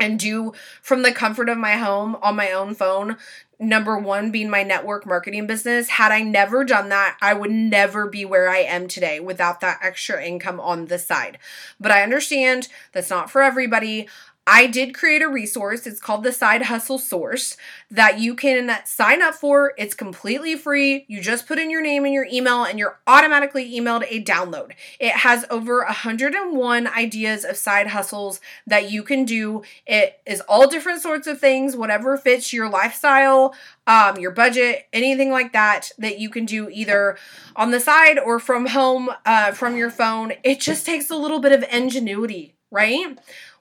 and 0.00 0.18
do 0.18 0.52
from 0.82 1.02
the 1.02 1.12
comfort 1.12 1.48
of 1.48 1.58
my 1.58 1.76
home 1.76 2.16
on 2.22 2.36
my 2.36 2.50
own 2.50 2.74
phone. 2.74 3.16
Number 3.62 3.98
one 3.98 4.30
being 4.30 4.48
my 4.48 4.62
network 4.62 5.06
marketing 5.06 5.46
business. 5.46 5.90
Had 5.90 6.12
I 6.12 6.22
never 6.22 6.64
done 6.64 6.88
that, 6.88 7.18
I 7.20 7.34
would 7.34 7.50
never 7.50 8.06
be 8.06 8.24
where 8.24 8.48
I 8.48 8.60
am 8.60 8.88
today 8.88 9.20
without 9.20 9.60
that 9.60 9.80
extra 9.82 10.24
income 10.24 10.58
on 10.58 10.86
the 10.86 10.98
side. 10.98 11.38
But 11.78 11.92
I 11.92 12.02
understand 12.02 12.68
that's 12.92 13.10
not 13.10 13.30
for 13.30 13.42
everybody. 13.42 14.08
I 14.46 14.66
did 14.66 14.94
create 14.94 15.22
a 15.22 15.28
resource. 15.28 15.86
It's 15.86 16.00
called 16.00 16.24
the 16.24 16.32
Side 16.32 16.62
Hustle 16.62 16.98
Source 16.98 17.56
that 17.90 18.18
you 18.18 18.34
can 18.34 18.78
sign 18.84 19.22
up 19.22 19.34
for. 19.34 19.74
It's 19.78 19.94
completely 19.94 20.56
free. 20.56 21.04
You 21.08 21.20
just 21.20 21.46
put 21.46 21.58
in 21.58 21.70
your 21.70 21.82
name 21.82 22.04
and 22.04 22.12
your 22.14 22.26
email, 22.32 22.64
and 22.64 22.78
you're 22.78 22.98
automatically 23.06 23.70
emailed 23.70 24.06
a 24.08 24.22
download. 24.24 24.72
It 24.98 25.12
has 25.12 25.44
over 25.50 25.84
101 25.84 26.86
ideas 26.88 27.44
of 27.44 27.56
side 27.58 27.88
hustles 27.88 28.40
that 28.66 28.90
you 28.90 29.02
can 29.02 29.24
do. 29.24 29.62
It 29.86 30.20
is 30.26 30.40
all 30.42 30.66
different 30.66 31.02
sorts 31.02 31.26
of 31.26 31.38
things, 31.38 31.76
whatever 31.76 32.16
fits 32.16 32.52
your 32.52 32.68
lifestyle, 32.68 33.54
um, 33.86 34.18
your 34.18 34.30
budget, 34.32 34.88
anything 34.92 35.30
like 35.30 35.52
that, 35.52 35.92
that 35.98 36.18
you 36.18 36.30
can 36.30 36.46
do 36.46 36.68
either 36.70 37.16
on 37.54 37.70
the 37.70 37.80
side 37.80 38.18
or 38.18 38.40
from 38.40 38.66
home, 38.66 39.10
uh, 39.26 39.52
from 39.52 39.76
your 39.76 39.90
phone. 39.90 40.32
It 40.42 40.60
just 40.60 40.86
takes 40.86 41.10
a 41.10 41.16
little 41.16 41.40
bit 41.40 41.52
of 41.52 41.62
ingenuity, 41.70 42.54
right? 42.70 43.18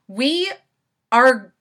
We 0.07 0.49
are 1.11 1.53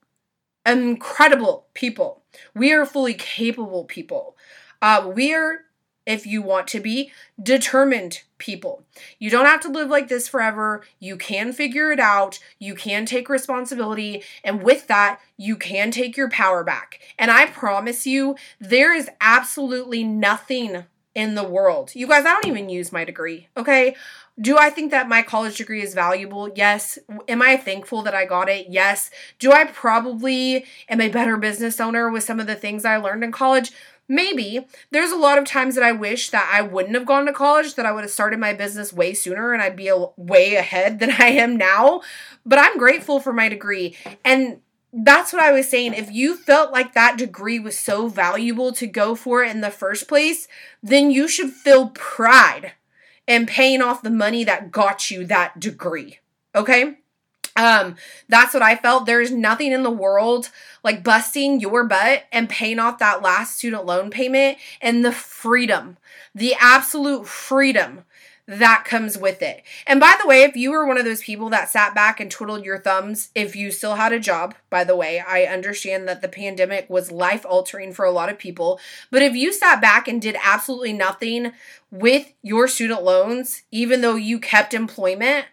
incredible 0.65 1.67
people. 1.73 2.23
We 2.53 2.71
are 2.73 2.85
fully 2.85 3.13
capable 3.13 3.85
people. 3.85 4.35
Uh, 4.81 5.11
we 5.13 5.33
are, 5.33 5.61
if 6.05 6.25
you 6.25 6.41
want 6.41 6.67
to 6.69 6.79
be, 6.79 7.11
determined 7.41 8.21
people. 8.37 8.83
You 9.17 9.29
don't 9.29 9.45
have 9.45 9.61
to 9.61 9.69
live 9.69 9.89
like 9.89 10.07
this 10.07 10.27
forever. 10.27 10.83
You 10.99 11.17
can 11.17 11.53
figure 11.53 11.91
it 11.91 11.99
out. 11.99 12.39
You 12.59 12.75
can 12.75 13.05
take 13.05 13.29
responsibility. 13.29 14.23
And 14.43 14.63
with 14.63 14.87
that, 14.87 15.19
you 15.37 15.55
can 15.55 15.91
take 15.91 16.15
your 16.15 16.29
power 16.29 16.63
back. 16.63 16.99
And 17.17 17.31
I 17.31 17.47
promise 17.47 18.05
you, 18.05 18.35
there 18.59 18.93
is 18.93 19.09
absolutely 19.19 20.03
nothing 20.03 20.85
in 21.15 21.35
the 21.35 21.43
world. 21.43 21.91
You 21.95 22.07
guys, 22.07 22.25
I 22.25 22.33
don't 22.33 22.47
even 22.47 22.69
use 22.69 22.91
my 22.91 23.03
degree, 23.03 23.47
okay? 23.57 23.95
Do 24.39 24.57
I 24.57 24.69
think 24.69 24.91
that 24.91 25.09
my 25.09 25.21
college 25.21 25.57
degree 25.57 25.81
is 25.81 25.93
valuable? 25.93 26.49
Yes. 26.55 26.97
Am 27.27 27.41
I 27.41 27.57
thankful 27.57 28.03
that 28.03 28.15
I 28.15 28.25
got 28.25 28.47
it? 28.47 28.67
Yes. 28.69 29.11
Do 29.37 29.51
I 29.51 29.65
probably 29.65 30.65
am 30.87 31.01
a 31.01 31.09
better 31.09 31.35
business 31.35 31.79
owner 31.79 32.09
with 32.09 32.23
some 32.23 32.39
of 32.39 32.47
the 32.47 32.55
things 32.55 32.85
I 32.85 32.97
learned 32.97 33.23
in 33.23 33.31
college? 33.31 33.71
Maybe. 34.07 34.65
There's 34.91 35.11
a 35.11 35.17
lot 35.17 35.37
of 35.37 35.45
times 35.45 35.75
that 35.75 35.83
I 35.83 35.91
wish 35.91 36.29
that 36.29 36.49
I 36.51 36.61
wouldn't 36.61 36.95
have 36.95 37.05
gone 37.05 37.25
to 37.25 37.33
college, 37.33 37.75
that 37.75 37.85
I 37.85 37.91
would 37.91 38.03
have 38.03 38.11
started 38.11 38.39
my 38.39 38.53
business 38.53 38.93
way 38.93 39.13
sooner 39.13 39.51
and 39.53 39.61
I'd 39.61 39.75
be 39.75 39.89
a, 39.89 40.05
way 40.15 40.55
ahead 40.55 40.99
than 40.99 41.11
I 41.19 41.27
am 41.27 41.57
now. 41.57 42.01
But 42.45 42.59
I'm 42.59 42.77
grateful 42.77 43.19
for 43.19 43.33
my 43.33 43.49
degree. 43.49 43.95
And 44.23 44.61
that's 44.91 45.31
what 45.31 45.41
I 45.41 45.51
was 45.51 45.69
saying. 45.69 45.93
If 45.93 46.11
you 46.11 46.35
felt 46.35 46.71
like 46.71 46.93
that 46.93 47.17
degree 47.17 47.59
was 47.59 47.77
so 47.77 48.07
valuable 48.07 48.71
to 48.73 48.87
go 48.87 49.15
for 49.15 49.43
it 49.43 49.51
in 49.51 49.61
the 49.61 49.69
first 49.69 50.07
place, 50.07 50.47
then 50.81 51.11
you 51.11 51.27
should 51.27 51.51
feel 51.51 51.89
pride 51.89 52.73
in 53.27 53.45
paying 53.45 53.81
off 53.81 54.01
the 54.01 54.09
money 54.09 54.43
that 54.43 54.71
got 54.71 55.11
you 55.11 55.25
that 55.25 55.59
degree. 55.59 56.19
Okay? 56.55 56.97
Um, 57.55 57.95
that's 58.27 58.53
what 58.53 58.63
I 58.63 58.75
felt. 58.75 59.05
There's 59.05 59.31
nothing 59.31 59.71
in 59.71 59.83
the 59.83 59.91
world 59.91 60.49
like 60.83 61.03
busting 61.03 61.59
your 61.59 61.83
butt 61.83 62.23
and 62.31 62.49
paying 62.49 62.79
off 62.79 62.99
that 62.99 63.21
last 63.21 63.57
student 63.57 63.85
loan 63.85 64.09
payment 64.09 64.57
and 64.81 65.03
the 65.03 65.11
freedom, 65.11 65.97
the 66.33 66.55
absolute 66.59 67.27
freedom 67.27 68.05
that 68.49 68.83
comes 68.83 69.15
with 69.15 69.43
it. 69.43 69.61
And 69.85 69.99
by 69.99 70.15
the 70.19 70.27
way, 70.27 70.41
if 70.41 70.55
you 70.55 70.71
were 70.71 70.87
one 70.87 70.97
of 70.97 71.05
those 71.05 71.21
people 71.21 71.51
that 71.51 71.69
sat 71.69 71.93
back 71.93 72.19
and 72.19 72.31
twiddled 72.31 72.65
your 72.65 72.79
thumbs, 72.79 73.29
if 73.35 73.55
you 73.55 73.69
still 73.69 73.93
had 73.93 74.11
a 74.11 74.19
job, 74.19 74.55
by 74.71 74.83
the 74.83 74.95
way, 74.95 75.19
I 75.19 75.43
understand 75.43 76.07
that 76.07 76.23
the 76.23 76.27
pandemic 76.27 76.89
was 76.89 77.11
life 77.11 77.45
altering 77.45 77.93
for 77.93 78.05
a 78.05 78.11
lot 78.11 78.27
of 78.27 78.39
people. 78.39 78.79
But 79.11 79.21
if 79.21 79.35
you 79.35 79.53
sat 79.53 79.79
back 79.81 80.07
and 80.07 80.19
did 80.19 80.35
absolutely 80.43 80.93
nothing 80.93 81.51
with 81.91 82.33
your 82.41 82.67
student 82.67 83.03
loans, 83.03 83.61
even 83.71 84.01
though 84.01 84.15
you 84.15 84.39
kept 84.39 84.73
employment, 84.73 85.45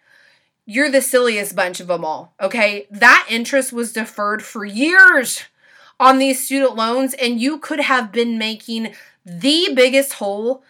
you're 0.64 0.90
the 0.90 1.02
silliest 1.02 1.54
bunch 1.54 1.80
of 1.80 1.88
them 1.88 2.02
all. 2.02 2.32
Okay. 2.40 2.86
That 2.90 3.26
interest 3.28 3.74
was 3.74 3.92
deferred 3.92 4.42
for 4.42 4.64
years 4.64 5.42
on 6.00 6.16
these 6.16 6.44
student 6.44 6.76
loans, 6.76 7.12
and 7.12 7.40
you 7.40 7.58
could 7.58 7.80
have 7.80 8.10
been 8.10 8.38
making 8.38 8.94
the 9.24 9.68
biggest 9.74 10.14
hole 10.14 10.62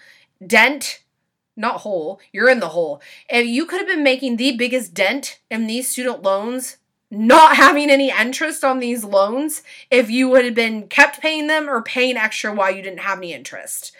dent 0.45 1.03
not 1.57 1.81
hole, 1.81 2.21
you're 2.33 2.51
in 2.51 2.61
the 2.61 2.69
hole. 2.69 3.01
And 3.31 3.49
you 3.49 3.67
could 3.67 3.79
have 3.79 3.89
been 3.89 4.05
making 4.05 4.37
the 4.37 4.57
biggest 4.57 4.95
dent 4.95 5.41
in 5.51 5.67
these 5.67 5.89
student 5.89 6.23
loans, 6.23 6.77
not 7.11 7.57
having 7.57 7.91
any 7.91 8.11
interest 8.11 8.63
on 8.63 8.79
these 8.79 9.05
loans 9.05 9.63
if 9.91 10.11
you 10.11 10.29
would 10.29 10.45
have 10.45 10.55
been 10.55 10.89
kept 10.89 11.21
paying 11.21 11.47
them 11.47 11.69
or 11.69 11.83
paying 11.83 12.17
extra 12.17 12.53
while 12.53 12.71
you 12.71 12.83
didn't 12.83 13.01
have 13.01 13.19
any 13.19 13.33
interest. 13.33 13.93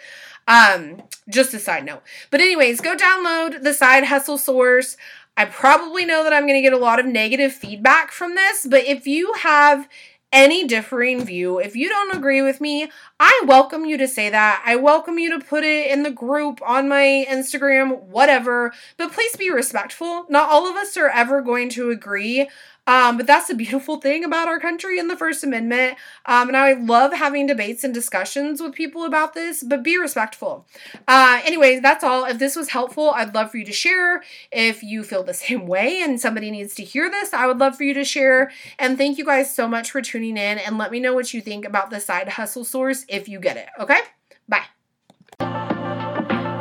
Um, 0.47 1.03
just 1.29 1.53
a 1.53 1.59
side 1.59 1.83
note. 1.83 2.03
But 2.29 2.39
anyways, 2.39 2.79
go 2.79 2.95
download 2.95 3.63
the 3.63 3.73
side 3.73 4.05
hustle 4.05 4.37
source. 4.37 4.95
I 5.35 5.45
probably 5.45 6.05
know 6.05 6.23
that 6.23 6.33
I'm 6.33 6.43
going 6.43 6.55
to 6.55 6.61
get 6.61 6.73
a 6.73 6.77
lot 6.77 6.99
of 6.99 7.05
negative 7.05 7.53
feedback 7.53 8.11
from 8.11 8.35
this, 8.35 8.65
but 8.67 8.85
if 8.85 9.05
you 9.05 9.33
have 9.33 9.87
any 10.31 10.67
differing 10.67 11.23
view, 11.23 11.59
if 11.59 11.75
you 11.75 11.89
don't 11.89 12.15
agree 12.15 12.41
with 12.41 12.59
me, 12.59 12.91
I 13.19 13.43
welcome 13.45 13.85
you 13.85 13.97
to 13.97 14.07
say 14.07 14.29
that. 14.29 14.61
I 14.65 14.75
welcome 14.75 15.17
you 15.17 15.37
to 15.37 15.45
put 15.45 15.63
it 15.63 15.89
in 15.89 16.03
the 16.03 16.11
group 16.11 16.59
on 16.65 16.89
my 16.89 17.25
Instagram, 17.29 18.01
whatever. 18.03 18.73
But 18.97 19.13
please 19.13 19.35
be 19.35 19.49
respectful. 19.49 20.25
Not 20.29 20.49
all 20.49 20.67
of 20.67 20.75
us 20.75 20.97
are 20.97 21.09
ever 21.09 21.41
going 21.41 21.69
to 21.69 21.91
agree. 21.91 22.49
Um, 22.87 23.17
but 23.17 23.27
that's 23.27 23.47
the 23.47 23.53
beautiful 23.55 23.97
thing 23.97 24.23
about 24.23 24.47
our 24.47 24.59
country 24.59 24.97
and 24.97 25.09
the 25.09 25.17
First 25.17 25.43
Amendment. 25.43 25.97
Um, 26.25 26.47
and 26.47 26.57
I 26.57 26.73
love 26.73 27.13
having 27.13 27.45
debates 27.45 27.83
and 27.83 27.93
discussions 27.93 28.61
with 28.61 28.73
people 28.73 29.03
about 29.03 29.33
this, 29.33 29.61
but 29.61 29.83
be 29.83 29.97
respectful. 29.97 30.65
Uh, 31.07 31.41
anyways, 31.45 31.81
that's 31.81 32.03
all. 32.03 32.25
If 32.25 32.39
this 32.39 32.55
was 32.55 32.69
helpful, 32.69 33.11
I'd 33.11 33.35
love 33.35 33.51
for 33.51 33.57
you 33.57 33.65
to 33.65 33.73
share. 33.73 34.23
If 34.51 34.81
you 34.81 35.03
feel 35.03 35.23
the 35.23 35.33
same 35.47 35.67
way 35.67 36.01
and 36.01 36.19
somebody 36.19 36.49
needs 36.49 36.73
to 36.75 36.83
hear 36.83 37.11
this, 37.11 37.33
I 37.33 37.45
would 37.45 37.59
love 37.59 37.75
for 37.75 37.83
you 37.83 37.93
to 37.93 38.05
share. 38.05 38.51
And 38.79 38.97
thank 38.97 39.17
you 39.17 39.25
guys 39.25 39.53
so 39.53 39.67
much 39.67 39.91
for 39.91 40.01
tuning 40.01 40.37
in 40.37 40.57
and 40.57 40.77
let 40.77 40.91
me 40.91 40.99
know 40.99 41.13
what 41.13 41.33
you 41.33 41.41
think 41.41 41.65
about 41.65 41.89
the 41.89 41.99
side 41.99 42.29
hustle 42.29 42.63
source 42.63 43.05
if 43.09 43.27
you 43.27 43.39
get 43.39 43.57
it. 43.57 43.67
Okay? 43.79 43.99
Bye. 44.47 44.76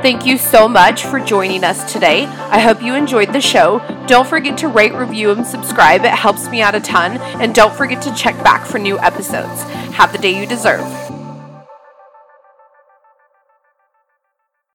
Thank 0.07 0.25
you 0.25 0.39
so 0.39 0.69
much 0.69 1.03
for 1.03 1.19
joining 1.19 1.65
us 1.65 1.93
today. 1.93 2.27
I 2.27 2.61
hope 2.61 2.81
you 2.81 2.95
enjoyed 2.95 3.33
the 3.33 3.41
show. 3.41 3.81
Don't 4.07 4.25
forget 4.25 4.57
to 4.59 4.69
rate, 4.69 4.95
review, 4.95 5.33
and 5.33 5.45
subscribe. 5.45 6.05
It 6.05 6.13
helps 6.13 6.49
me 6.49 6.63
out 6.63 6.77
a 6.77 6.81
ton. 6.81 7.17
And 7.43 7.53
don't 7.53 7.75
forget 7.75 8.01
to 8.03 8.15
check 8.15 8.37
back 8.45 8.65
for 8.65 8.79
new 8.79 9.01
episodes. 9.01 9.65
Have 9.95 10.13
the 10.13 10.19
day 10.19 10.41
you 10.41 10.47
deserve. 10.47 11.06